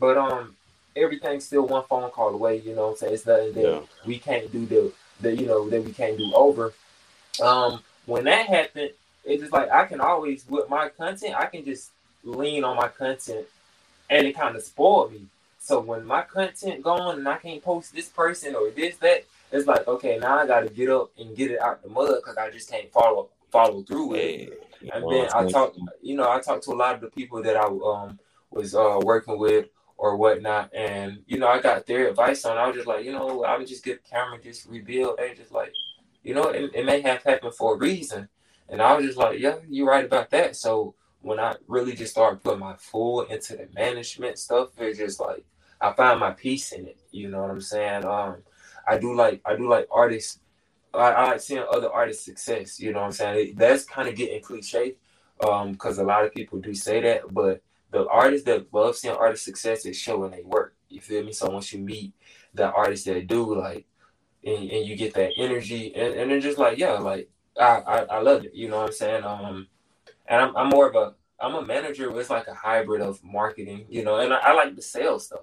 [0.00, 0.56] But um,
[0.96, 2.60] everything's still one phone call away.
[2.60, 3.14] You know what I'm saying?
[3.14, 3.80] It's nothing that yeah.
[4.04, 6.72] we can't do the the you know that we can't do over.
[7.42, 8.90] Um, when that happened,
[9.24, 11.90] it's just like I can always with my content, I can just
[12.24, 13.46] lean on my content,
[14.10, 15.26] and it kind of spoiled me.
[15.58, 19.66] So when my content gone and I can't post this person or this that, it's
[19.66, 22.36] like okay, now I got to get up and get it out the mud because
[22.36, 24.62] I just can't follow follow through with it.
[24.92, 27.56] And then I talk, you know, I talked to a lot of the people that
[27.56, 28.18] I um
[28.50, 29.66] was uh, working with
[29.98, 30.72] or whatnot.
[30.74, 33.58] And, you know, I got their advice on I was just like, you know, I
[33.58, 35.18] would just get the camera, just rebuild.
[35.18, 35.72] and just like,
[36.22, 38.28] you know, it, it may have happened for a reason.
[38.68, 40.54] And I was just like, yeah, you're right about that.
[40.56, 45.20] So when I really just started putting my full into the management stuff, it's just
[45.20, 45.44] like
[45.80, 46.98] I find my peace in it.
[47.10, 48.04] You know what I'm saying?
[48.04, 48.36] Um,
[48.86, 50.40] I do like I do like artists.
[50.94, 52.80] I, I like seeing other artists' success.
[52.80, 53.54] You know what I'm saying?
[53.56, 54.96] That's kind of getting cliche,
[55.46, 59.14] um, because a lot of people do say that, but the artists that love seeing
[59.14, 60.74] artists' success is showing they work.
[60.88, 61.32] You feel me?
[61.32, 62.12] So once you meet
[62.54, 63.86] the artists that do like,
[64.44, 67.98] and, and you get that energy, and, and it's just like, yeah, like I, I,
[68.04, 68.54] I love it.
[68.54, 69.24] You know what I'm saying?
[69.24, 69.66] Um,
[70.28, 72.18] and I'm, I'm more of a I'm a manager.
[72.18, 75.42] It's like a hybrid of marketing, you know, and I, I like to sell stuff.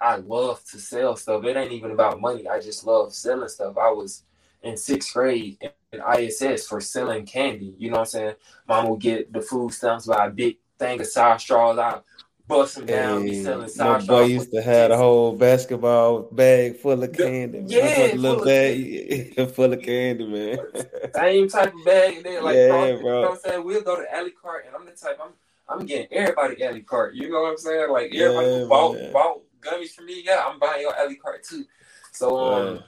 [0.00, 1.44] I love to sell stuff.
[1.44, 2.48] It ain't even about money.
[2.48, 3.76] I just love selling stuff.
[3.78, 4.24] I was
[4.62, 5.58] in sixth grade
[5.92, 7.74] in ISS for selling candy.
[7.78, 8.34] You know what I'm saying?
[8.68, 11.78] Mom would get the food stamps by a big thing of sour straws.
[11.78, 12.00] I
[12.48, 16.76] bust down, hey, be selling sour my boy used to have a whole basketball bag
[16.76, 17.64] full of candy.
[17.66, 19.46] Yeah, full little bag candy.
[19.52, 20.58] full of candy, man.
[21.14, 22.16] Same type of bag.
[22.16, 22.96] And then like, yeah, bro.
[22.96, 23.64] You know what I'm saying?
[23.64, 25.32] We'll go to a la carte, and I'm the type I'm
[25.68, 27.14] I'm getting everybody a la carte.
[27.14, 27.90] You know what I'm saying?
[27.90, 30.22] Like everybody yeah, bought bought gummies for me.
[30.24, 31.64] Yeah, I'm buying your a la carte too.
[32.12, 32.84] So um,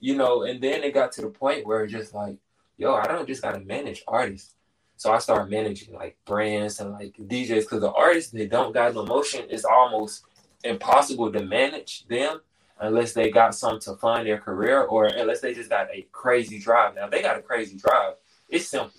[0.00, 2.36] you know, and then it got to the point where it's just like,
[2.76, 4.54] yo, I don't just gotta manage artists.
[4.96, 8.94] So I started managing like brands and like DJs because the artists they don't got
[8.94, 9.46] no motion.
[9.50, 10.24] It's almost
[10.62, 12.40] impossible to manage them
[12.80, 16.58] unless they got something to fund their career or unless they just got a crazy
[16.58, 16.94] drive.
[16.94, 18.14] Now they got a crazy drive.
[18.48, 18.92] It's simple,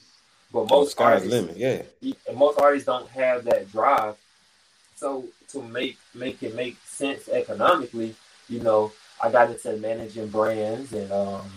[0.51, 1.81] but most artists, limit, yeah,
[2.33, 4.15] most artists don't have that drive.
[4.95, 8.15] So to make make it make sense economically,
[8.49, 8.91] you know,
[9.21, 11.49] I got into managing brands and um,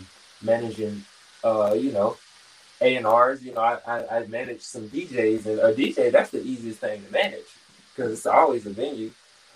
[0.42, 1.04] managing,
[1.44, 2.16] uh, you know,
[2.80, 3.42] A and R's.
[3.42, 7.04] You know, I, I I managed some DJs and a DJ that's the easiest thing
[7.04, 7.46] to manage
[7.94, 9.10] because it's always a venue.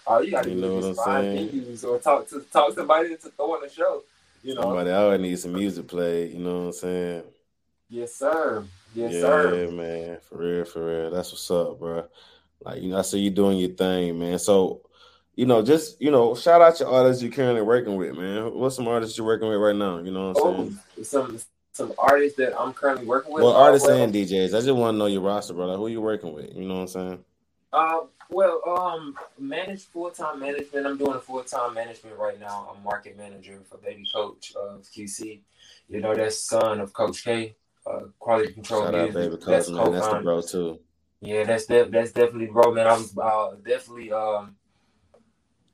[0.06, 3.54] All you got to do is find venues or talk to talk somebody to throw
[3.54, 4.02] on a show.
[4.42, 6.32] You know, somebody always needs some music played.
[6.32, 7.22] You know what I'm saying?
[7.88, 8.64] Yes, sir.
[8.94, 9.64] Yes, yeah, sir.
[9.64, 10.18] Yeah, man.
[10.28, 11.10] For real, for real.
[11.10, 12.08] That's what's up, bro.
[12.64, 14.38] Like you know, I see you doing your thing, man.
[14.38, 14.82] So,
[15.36, 18.52] you know, just you know, shout out your artists you're currently working with, man.
[18.54, 19.98] What's some artists you're working with right now?
[19.98, 21.04] You know what I'm oh, saying?
[21.04, 21.38] Some
[21.72, 23.42] some artists that I'm currently working with.
[23.42, 24.48] Well, artists well, and DJs.
[24.48, 25.76] I just want to know your roster, brother.
[25.76, 26.54] Who you working with?
[26.54, 27.24] You know what I'm saying?
[27.72, 30.86] Uh, well, um, manage full time management.
[30.86, 32.72] I'm doing a full time management right now.
[32.74, 35.40] I'm market manager for Baby Coach of QC.
[35.88, 37.56] You know, that's son of Coach K,
[37.86, 38.84] uh, quality control.
[38.84, 39.08] Shout music.
[39.08, 39.92] out, Baby Coach, that's man.
[39.92, 40.78] That's the bro too.
[41.22, 42.86] Yeah, that's de- that's definitely bro, man.
[42.86, 44.56] I was uh, definitely um,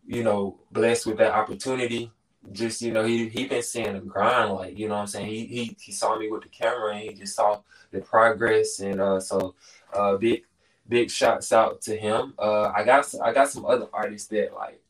[0.06, 2.12] you know, blessed with that opportunity.
[2.52, 5.26] Just you know, he he been seeing the grind, like you know, what I'm saying
[5.26, 9.00] he he he saw me with the camera, and he just saw the progress, and
[9.00, 9.54] uh, so
[9.92, 10.44] uh, big
[10.88, 12.34] big shouts out to him.
[12.38, 14.80] Uh, I got I got some other artists that like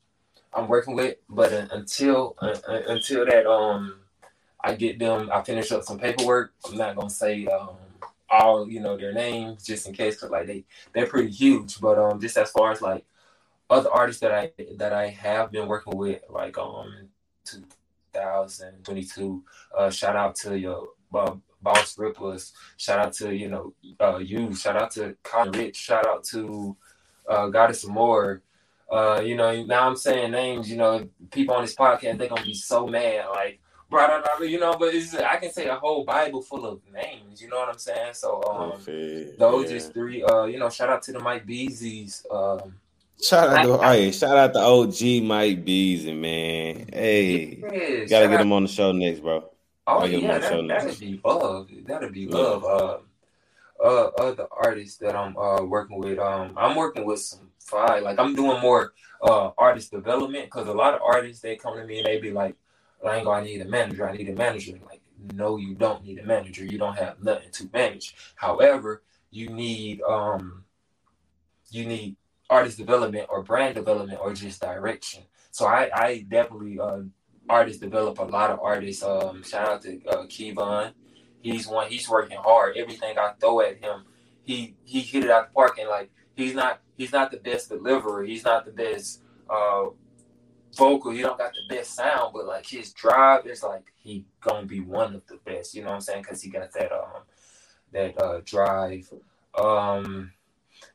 [0.53, 4.01] I'm working with, but uh, until uh, until that um
[4.63, 6.53] I get them, I finish up some paperwork.
[6.67, 7.71] I'm not gonna say um
[8.31, 11.81] all you know their names just in case, cause like they they're pretty huge.
[11.81, 13.05] But um just as far as like
[13.71, 17.09] other artists that I that I have been working with, like um
[17.51, 19.45] 2022.
[19.77, 22.53] Uh, shout out to your uh, Boss Rippers.
[22.77, 24.55] Shout out to you know uh, you.
[24.55, 25.77] Shout out to Colin Rich.
[25.77, 26.77] Shout out to
[27.29, 28.43] uh, Goddess More.
[28.91, 30.71] Uh, you know now I'm saying names.
[30.71, 33.27] You know people on this podcast they're gonna be so mad.
[33.31, 33.61] Like
[34.41, 37.41] you know, but it's, I can say a whole Bible full of names.
[37.41, 38.15] You know what I'm saying?
[38.15, 38.73] So um,
[39.39, 39.77] those yeah.
[39.77, 40.23] just three.
[40.23, 42.25] Uh, you know, shout out to the Mike Beasley's.
[42.31, 42.75] Um,
[43.21, 46.89] Shout out to hey, shout out to OG Mike Beasley, man.
[46.93, 49.51] Hey, yes, gotta get him on the show next, bro.
[49.87, 51.69] Oh yeah, that, that'd be love.
[51.85, 52.65] That'd be love.
[52.65, 52.99] Uh,
[53.83, 56.19] uh, other artists that I'm uh working with.
[56.19, 58.03] Um, I'm working with some five.
[58.03, 58.93] Like I'm doing more
[59.23, 62.31] uh artist development because a lot of artists they come to me and they be
[62.31, 62.55] like,
[63.05, 64.09] I ain't gonna need a manager.
[64.09, 64.79] I need a manager.
[64.87, 65.01] Like,
[65.35, 66.65] no, you don't need a manager.
[66.65, 68.15] You don't have nothing to manage.
[68.37, 70.65] However, you need um,
[71.71, 72.17] you need
[72.51, 75.25] artist development or brand development or just direction.
[75.51, 77.03] So I I definitely uh
[77.49, 79.03] artists develop a lot of artists.
[79.03, 80.93] Um, shout out to uh, Kevon.
[81.41, 81.89] He's one.
[81.91, 82.77] He's working hard.
[82.77, 84.05] Everything I throw at him,
[84.43, 85.79] he he hit it out the park.
[85.79, 88.25] And like he's not he's not the best deliverer.
[88.25, 89.87] He's not the best uh,
[90.77, 91.13] vocal.
[91.13, 94.81] He don't got the best sound, but like his drive is like he gonna be
[94.81, 95.75] one of the best.
[95.75, 96.23] You know what I'm saying?
[96.23, 97.23] Because he got that um
[97.93, 99.11] that uh drive.
[99.57, 100.33] Um,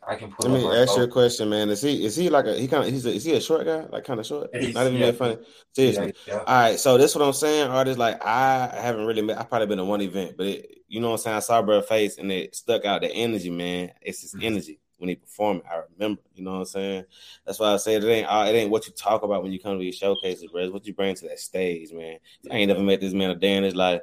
[0.07, 0.49] I can put.
[0.49, 1.69] Let me ask you a question, man.
[1.69, 3.65] Is he is he like a he kind of he's a, is he a short
[3.65, 4.49] guy like kind of short?
[4.53, 5.37] He's, Not even yeah, that funny.
[5.71, 6.13] Seriously.
[6.27, 6.39] Yeah, yeah.
[6.39, 7.69] All right, so this what I'm saying.
[7.69, 9.39] Artists like I haven't really met.
[9.39, 11.37] I probably been to one event, but it, you know what I'm saying.
[11.37, 13.01] I saw bro face and it stuck out.
[13.01, 13.91] The energy, man.
[14.01, 14.45] It's his mm-hmm.
[14.45, 15.61] energy when he performed.
[15.69, 16.21] I remember.
[16.33, 17.05] You know what I'm saying.
[17.45, 19.77] That's why I said it ain't it ain't what you talk about when you come
[19.77, 20.63] to these showcases, bro.
[20.63, 22.17] It's what you bring to that stage, man.
[22.51, 24.01] I ain't never met this man a day in his life,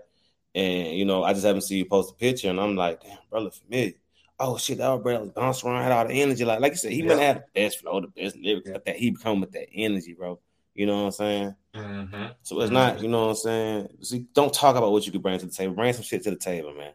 [0.55, 3.19] and you know I just haven't seen you post a picture, and I'm like, damn,
[3.31, 3.95] bro, look familiar
[4.41, 6.45] oh shit, that bro was bouncing around, had all the energy.
[6.45, 7.15] Like, like you said, he yeah.
[7.15, 8.79] might have the best flow, the best lyrics, yeah.
[8.85, 10.41] that he become with that energy, bro.
[10.75, 11.55] You know what I'm saying?
[11.75, 12.27] Mm-hmm.
[12.43, 12.75] So it's mm-hmm.
[12.75, 13.89] not, you know what I'm saying?
[14.03, 15.75] See, don't talk about what you could bring to the table.
[15.75, 16.93] Bring some shit to the table, man.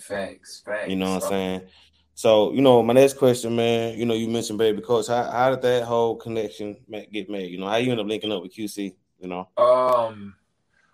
[0.00, 0.88] Facts, facts.
[0.88, 1.62] You know what I'm saying?
[2.14, 5.08] So, you know, my next question, man, you know, you mentioned Baby Coach.
[5.08, 6.76] How, how did that whole connection
[7.12, 7.50] get made?
[7.50, 9.48] You know, how you end up linking up with QC, you know?
[9.56, 10.34] Um,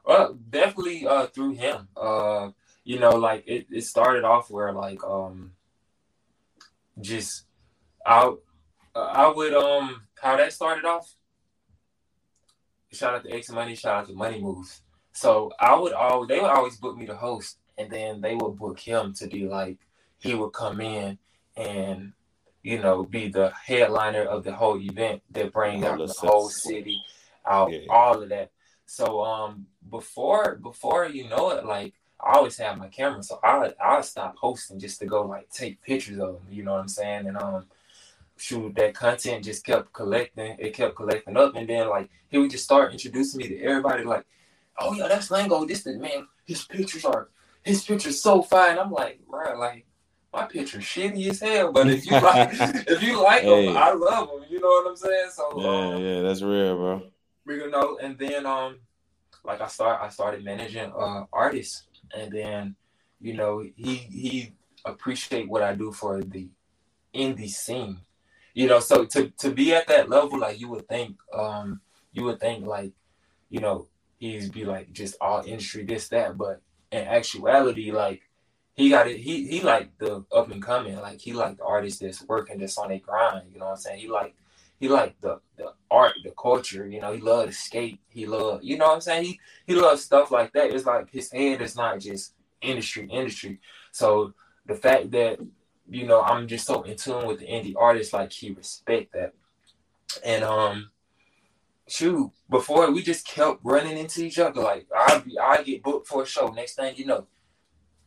[0.04, 1.88] well, definitely uh through him.
[1.96, 2.50] Uh,
[2.84, 5.52] you know, like it, it started off where like um
[7.00, 7.44] just
[8.04, 8.32] I
[8.94, 11.14] I would um how that started off.
[12.92, 14.82] Shout out to X Money, shout out to Money Moves.
[15.12, 18.58] So I would always they would always book me to host, and then they would
[18.58, 19.78] book him to be like
[20.18, 21.18] he would come in
[21.56, 22.12] and
[22.62, 27.00] you know be the headliner of the whole event that bring out the whole city
[27.46, 27.80] out, yeah.
[27.88, 28.50] all of that.
[28.86, 33.74] So um before before you know it, like I always have my camera, so I
[33.82, 36.46] I stop posting just to go like take pictures of them.
[36.50, 37.26] You know what I'm saying?
[37.26, 37.66] And um,
[38.36, 40.56] shoot, that content just kept collecting.
[40.58, 44.04] It kept collecting up, and then like he would just start introducing me to everybody.
[44.04, 44.24] Like,
[44.78, 45.66] oh yeah, that's Lango.
[45.66, 46.28] This the man.
[46.44, 47.28] His pictures are
[47.62, 48.78] his pictures so fine.
[48.78, 49.86] I'm like, bro, like
[50.32, 51.72] my picture's shitty as hell.
[51.72, 53.66] But if you like, if you like hey.
[53.66, 54.44] them, I love them.
[54.48, 55.30] You know what I'm saying?
[55.32, 57.02] So yeah, um, yeah, that's real, bro.
[57.48, 58.78] You know, and then um,
[59.44, 61.84] like I start, I started managing uh artists
[62.14, 62.76] and then
[63.20, 64.52] you know he he
[64.84, 66.48] appreciate what I do for the
[67.14, 68.00] indie scene.
[68.54, 71.80] You know, so to to be at that level, like you would think, um,
[72.12, 72.92] you would think like
[73.52, 73.86] you know,
[74.18, 76.38] he'd be like just all industry, this, that.
[76.38, 78.22] But in actuality, like
[78.74, 82.00] he got it, he he like the up and coming, like he like the artist
[82.00, 84.00] that's working that's on a grind, you know what I'm saying?
[84.00, 84.34] He like
[84.82, 88.76] he like the the art, the culture, you know, he loved skate, he loved, you
[88.76, 89.24] know what I'm saying?
[89.24, 90.72] He he loves stuff like that.
[90.72, 93.60] It's like his head is not just industry, industry.
[93.92, 94.34] So
[94.66, 95.38] the fact that
[95.88, 99.34] you know I'm just so in tune with the indie artists, like he respect that.
[100.24, 100.90] And um
[101.86, 104.62] shoot, before we just kept running into each other.
[104.62, 106.48] Like I be I get booked for a show.
[106.48, 107.28] Next thing you know,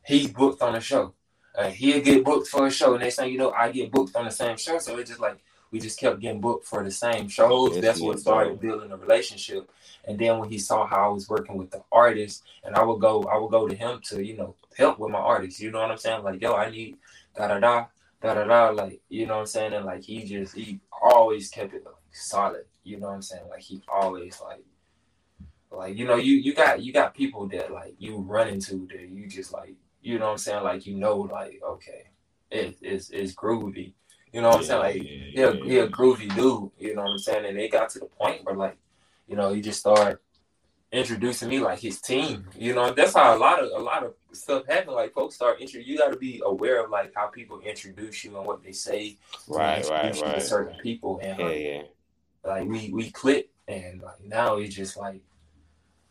[0.04, 1.14] he's booked on a show.
[1.58, 2.98] Uh, he'll get booked for a show.
[2.98, 4.78] Next thing you know, I get booked on the same show.
[4.80, 5.40] So it's just like
[5.72, 7.80] we just kept getting booked for the same shows.
[7.82, 9.70] That's what started building a relationship.
[10.06, 13.02] And then when he saw how I was working with the artist, and I would
[13.02, 15.60] go, I would go to him to, you know, help with my artists.
[15.60, 16.24] You know what I'm saying?
[16.24, 16.98] Like, yo, I need
[17.36, 17.86] da da da
[18.22, 18.70] da da da.
[18.70, 19.74] Like, you know what I'm saying?
[19.74, 22.66] And like he just he always kept it like, solid.
[22.84, 23.48] You know what I'm saying?
[23.50, 24.64] Like he always like
[25.76, 29.10] like you know you you got you got people that like you run into that
[29.10, 32.06] you just like you know what I'm saying like you know like okay
[32.52, 33.94] it, it's it's groovy
[34.36, 34.80] you know what I'm saying?
[34.82, 37.46] Like he, a, he a groovy dude you know what I'm saying?
[37.46, 38.78] And it got to the point where like
[39.30, 40.20] you know he just started
[40.92, 42.92] introducing me like his team you know?
[42.92, 45.98] That's how a lot of a lot of stuff happen like folks start intro you
[45.98, 49.16] got to be aware of like how people introduce you and what they say
[49.48, 50.42] right right right.
[50.42, 51.82] certain people and yeah, yeah.
[52.44, 55.22] like we we click and like now it's just like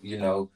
[0.01, 0.49] you know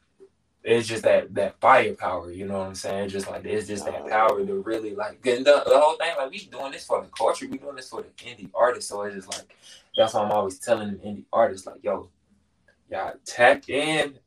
[0.69, 3.95] it's just that that firepower you know what i'm saying just like it's just that
[3.95, 4.09] uh-huh.
[4.09, 7.47] power to really like the, the whole thing like we doing this for the culture
[7.49, 9.57] we doing this for the indie artists so it's just like
[9.97, 12.09] that's why i'm always telling the indie artists like yo
[12.91, 14.19] y'all tap in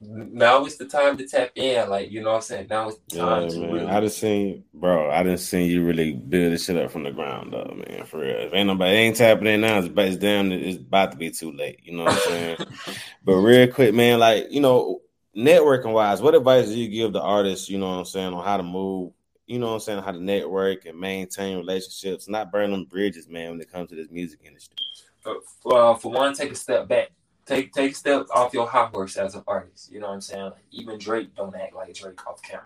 [0.00, 1.88] now it's the time to tap in.
[1.88, 2.66] Like, you know what I'm saying?
[2.68, 3.72] Now it's time yeah, to man.
[3.72, 3.86] really.
[3.86, 7.12] I just seen, bro, I didn't see you really build this shit up from the
[7.12, 8.04] ground up, man.
[8.04, 8.36] For real.
[8.36, 11.52] If ain't nobody ain't tapping in now, it's, it's damn, it's about to be too
[11.52, 11.80] late.
[11.82, 12.56] You know what I'm saying?
[13.24, 15.00] but real quick, man, like, you know,
[15.36, 18.44] networking wise, what advice do you give the artists, you know what I'm saying, on
[18.44, 19.12] how to move,
[19.46, 23.28] you know what I'm saying, how to network and maintain relationships, not burn them bridges,
[23.28, 24.76] man, when it comes to this music industry?
[25.24, 27.10] Uh, for one, take a step back
[27.46, 29.90] take take steps off your high horse as an artist.
[29.90, 30.44] You know what I'm saying?
[30.44, 32.64] Like, even Drake don't act like Drake off camera.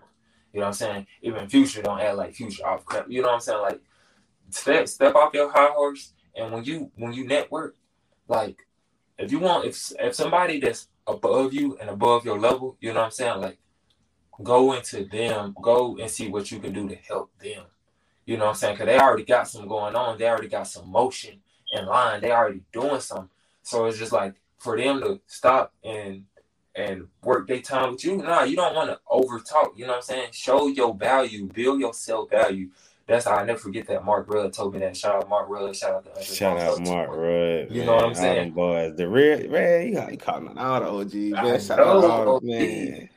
[0.51, 1.07] You know what I'm saying?
[1.21, 3.05] Even Future don't act like Future off camera.
[3.07, 3.61] You know what I'm saying?
[3.61, 3.81] Like
[4.49, 7.75] step step off your high horse, and when you when you network,
[8.27, 8.67] like
[9.21, 12.99] if you want if if somebody that's above you and above your level, you know
[12.99, 13.41] what I'm saying?
[13.41, 13.59] Like
[14.43, 17.63] go into them, go and see what you can do to help them.
[18.25, 18.75] You know what I'm saying?
[18.75, 20.17] Because they already got some going on.
[20.17, 21.39] They already got some motion
[21.71, 22.21] in line.
[22.21, 23.29] They already doing something.
[23.63, 26.25] So it's just like for them to stop and
[26.75, 28.17] and work their time with you.
[28.17, 29.73] Nah, you don't want to over talk.
[29.75, 30.29] You know what I'm saying?
[30.31, 32.69] Show your value, build your self value.
[33.07, 34.95] That's how I never forget that Mark Rudd told me that.
[34.95, 35.75] Shout out Mark Rudd.
[35.75, 37.71] Shout out to Andre Shout out Mark Rudd.
[37.71, 37.85] You man.
[37.85, 38.51] know what I'm saying?
[38.51, 41.61] boys, the real man, you, got you calling all the OGs, man.
[41.61, 43.09] Shout out all the, man.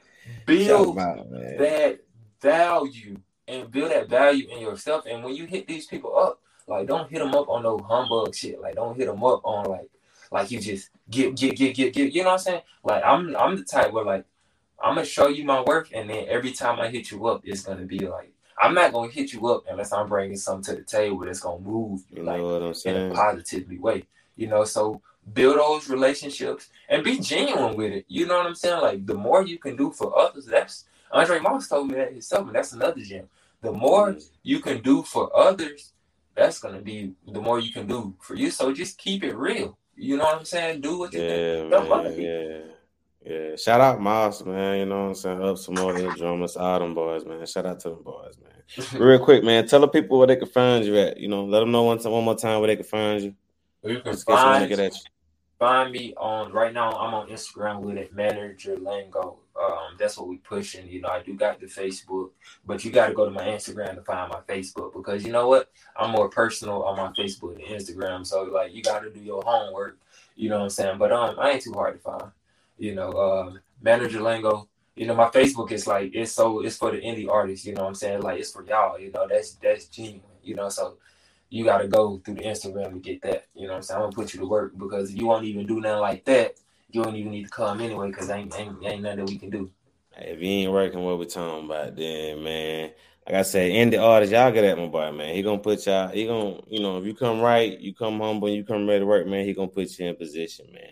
[0.47, 1.57] Build out, man.
[1.59, 2.01] that
[2.41, 3.17] value
[3.47, 5.05] and build that value in yourself.
[5.07, 8.35] And when you hit these people up, like don't hit them up on no humbug
[8.35, 8.61] shit.
[8.61, 9.91] Like don't hit them up on like
[10.31, 12.13] like you just get get get get get.
[12.13, 12.63] You know what I'm saying?
[12.83, 14.25] Like I'm I'm the type where like
[14.83, 17.63] I'm gonna show you my work, and then every time I hit you up, it's
[17.63, 20.87] gonna be like I'm not gonna hit you up unless I'm bringing something to the
[20.87, 24.05] table that's gonna move you, like know in a positively way.
[24.37, 25.01] You know, so
[25.33, 28.05] build those relationships and be genuine with it.
[28.09, 28.81] You know what I'm saying?
[28.81, 32.47] Like the more you can do for others, that's Andre Moss told me that himself,
[32.47, 33.29] and that's another gem.
[33.63, 35.93] The more you can do for others,
[36.35, 38.51] that's gonna be the more you can do for you.
[38.51, 39.79] So just keep it real.
[39.97, 40.81] You know what I'm saying?
[40.81, 42.59] Do what you yeah, Man, yeah.
[43.25, 43.57] Yeah.
[43.57, 44.81] Shout out Moss, man.
[44.81, 45.43] You know what I'm saying?
[45.43, 47.45] Up some more the drummers, all them boys, man.
[47.47, 49.01] Shout out to them boys, man.
[49.01, 49.67] Real quick, man.
[49.67, 51.19] Tell the people where they can find you at.
[51.19, 53.35] You know, let them know one time, one more time where they can find you.
[53.83, 55.01] You can find, get at you.
[55.59, 56.93] find me on right now.
[56.93, 59.37] I'm on Instagram with it, manager Lango.
[59.57, 60.89] Um, that's what we pushing.
[60.89, 62.31] You know, I do got the Facebook,
[62.67, 65.49] but you got to go to my Instagram to find my Facebook because you know
[65.49, 65.71] what?
[65.97, 68.27] I'm more personal on my Facebook and Instagram.
[68.27, 69.99] So like, you got to do your homework.
[70.35, 70.99] You know what I'm saying?
[70.99, 72.33] But um, I ain't too hard to find.
[72.79, 74.69] You know, uh, manager Lango.
[74.97, 77.67] You know, my Facebook is like it's so it's for the indie artists.
[77.67, 78.23] You know what I'm saying?
[78.23, 78.99] Like it's for y'all.
[78.99, 80.23] You know, that's that's genuine.
[80.43, 80.99] You know, so
[81.51, 83.47] you got to go through the Instagram to get that.
[83.55, 83.97] You know what I'm saying?
[83.99, 86.59] I'm gonna put you to work because you won't even do nothing like that
[86.95, 89.51] you don't even need to come anyway because ain't, ain't ain't nothing that we can
[89.51, 89.71] do.
[90.17, 92.91] If you ain't working what we're talking about, then man,
[93.27, 95.35] like I said, in the artist, y'all get at my boy, man.
[95.35, 96.09] He gonna put y'all.
[96.09, 99.07] He gonna, you know, if you come right, you come humble, you come ready to
[99.07, 99.45] work, man.
[99.45, 100.83] He gonna put you in position, man.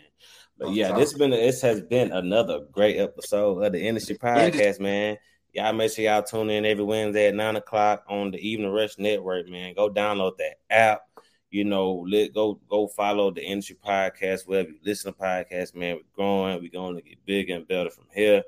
[0.63, 5.19] But yeah, this been this has been another great episode of the Industry Podcast, man.
[5.53, 8.97] Y'all make sure y'all tune in every Wednesday at nine o'clock on the Evening Rush
[8.99, 9.75] Network, man.
[9.75, 11.03] Go download that app
[11.51, 15.97] You know, let go go follow the industry podcast wherever you listen to podcasts, man.
[15.97, 18.43] We're growing, we're going to get bigger and better from here.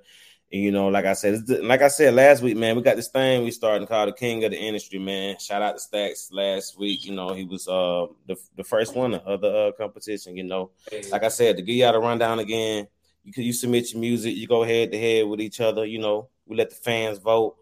[0.54, 3.08] And you know, like I said, like I said last week, man, we got this
[3.08, 5.36] thing we starting called the King of the Industry, man.
[5.40, 7.04] Shout out to Stacks last week.
[7.04, 10.36] You know, he was uh the, the first one of the uh, competition.
[10.36, 10.70] You know,
[11.10, 12.86] like I said, to give y'all the rundown again,
[13.24, 15.84] you you submit your music, you go head to head with each other.
[15.84, 17.56] You know, we let the fans vote,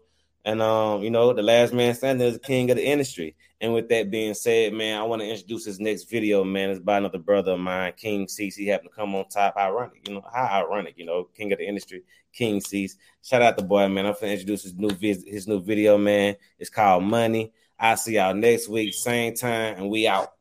[0.45, 3.35] and um, you know, the last man standing is the king of the industry.
[3.59, 6.69] And with that being said, man, I want to introduce this next video, man.
[6.69, 8.57] It's by another brother of mine, King Cease.
[8.57, 9.55] He happened to come on top.
[9.55, 12.03] Ironic, you know, how ironic, you know, king of the industry,
[12.33, 12.97] King Cease.
[13.21, 14.05] Shout out the boy, man.
[14.05, 16.35] I'm gonna introduce his new vis- his new video, man.
[16.59, 17.53] It's called Money.
[17.79, 20.33] I'll see y'all next week, same time, and we out.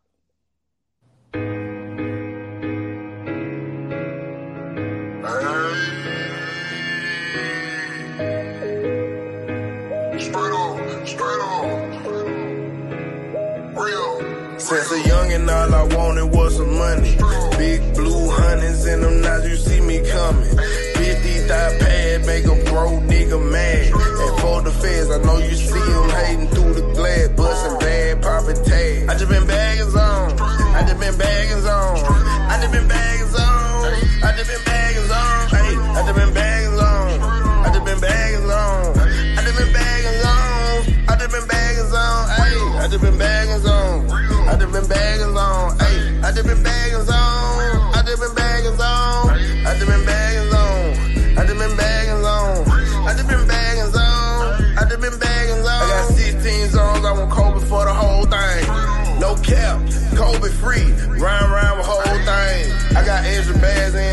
[14.58, 17.16] Since a youngin', all I wanted was some money.
[17.58, 20.56] Big blue hunters in them now you see me coming.
[21.42, 23.92] 50 thigh pad, make a bro nigga mad.
[23.92, 28.22] And for the feds, I know you see them hating through the glass, bustin' bad,
[28.22, 29.08] poppin' tags.
[29.08, 30.40] I just been bagging on.
[30.40, 31.98] I just been bagging on.
[32.50, 33.41] I just been bagging on.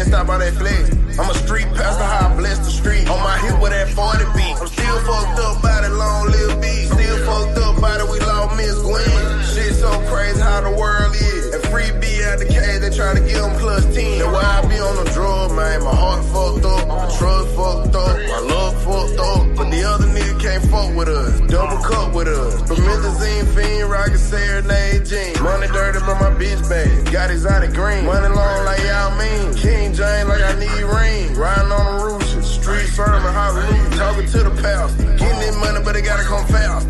[0.10, 0.90] Stop by that flex.
[1.20, 3.06] I'm a street pastor, how I bless the street.
[3.10, 4.56] On my hip with that 40 beat.
[4.58, 6.86] I'm still fucked up by that long little beat.
[6.90, 9.06] Still fucked up by the we lost Miss Gwen.
[9.54, 11.54] Shit so crazy how the world is.
[11.54, 14.20] And free B out the cage, they trying to give them plus 10.
[14.20, 15.84] That's why I be on the drug, man.
[15.84, 19.42] My heart fucked up, my trust fucked up, my love fucked up.
[19.58, 21.34] But the other nigga can't fuck with us.
[21.54, 22.49] Double cup with us.
[22.90, 25.40] Methazine fiend, rocket serenade jeans.
[25.42, 27.12] Money dirty, but my bitch bag.
[27.12, 28.06] Got exotic green.
[28.06, 29.54] Money long like y'all mean.
[29.54, 31.34] King Jane, like I need rain.
[31.36, 33.98] Riding on the roof, street sermon, hallelujah.
[33.98, 34.94] Talking to the pals.
[34.96, 36.88] Getting that money, but it gotta come fast.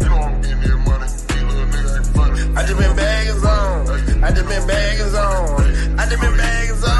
[0.00, 1.08] You know I'm getting that money.
[2.56, 4.24] I just been baggers on.
[4.24, 5.60] I just been baggers on.
[5.98, 6.92] I just been baggers on.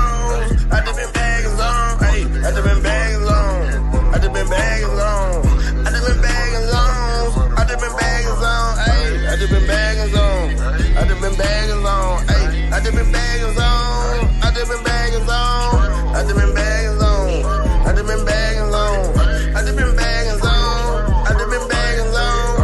[0.72, 1.98] I just been baggers on.
[1.98, 4.14] Hey, I just been baggers on.
[4.14, 5.46] I just been baggers on.
[5.86, 6.71] I just been baggers on
[7.98, 9.28] been on, ayy.
[9.28, 10.50] I just been bagging on.
[10.96, 12.72] I just been bagging on, ayy.
[12.72, 14.28] I just been bagging on.
[14.42, 16.14] I just been bagging on.
[16.14, 17.44] I just been bagging on.
[17.86, 19.18] I just been bagging on.
[19.56, 21.26] I just been bagging on.
[21.26, 22.62] I just been bagging on.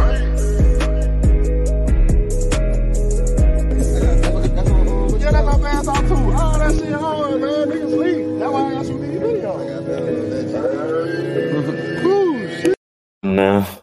[5.19, 6.15] Yeah, that's my fans out too.
[6.15, 7.67] Oh, All that shit hard, man.
[7.69, 8.39] Niggas sleep.
[8.39, 9.59] That's why I shoot these videos.
[12.01, 12.73] Cool.
[13.23, 13.78] No.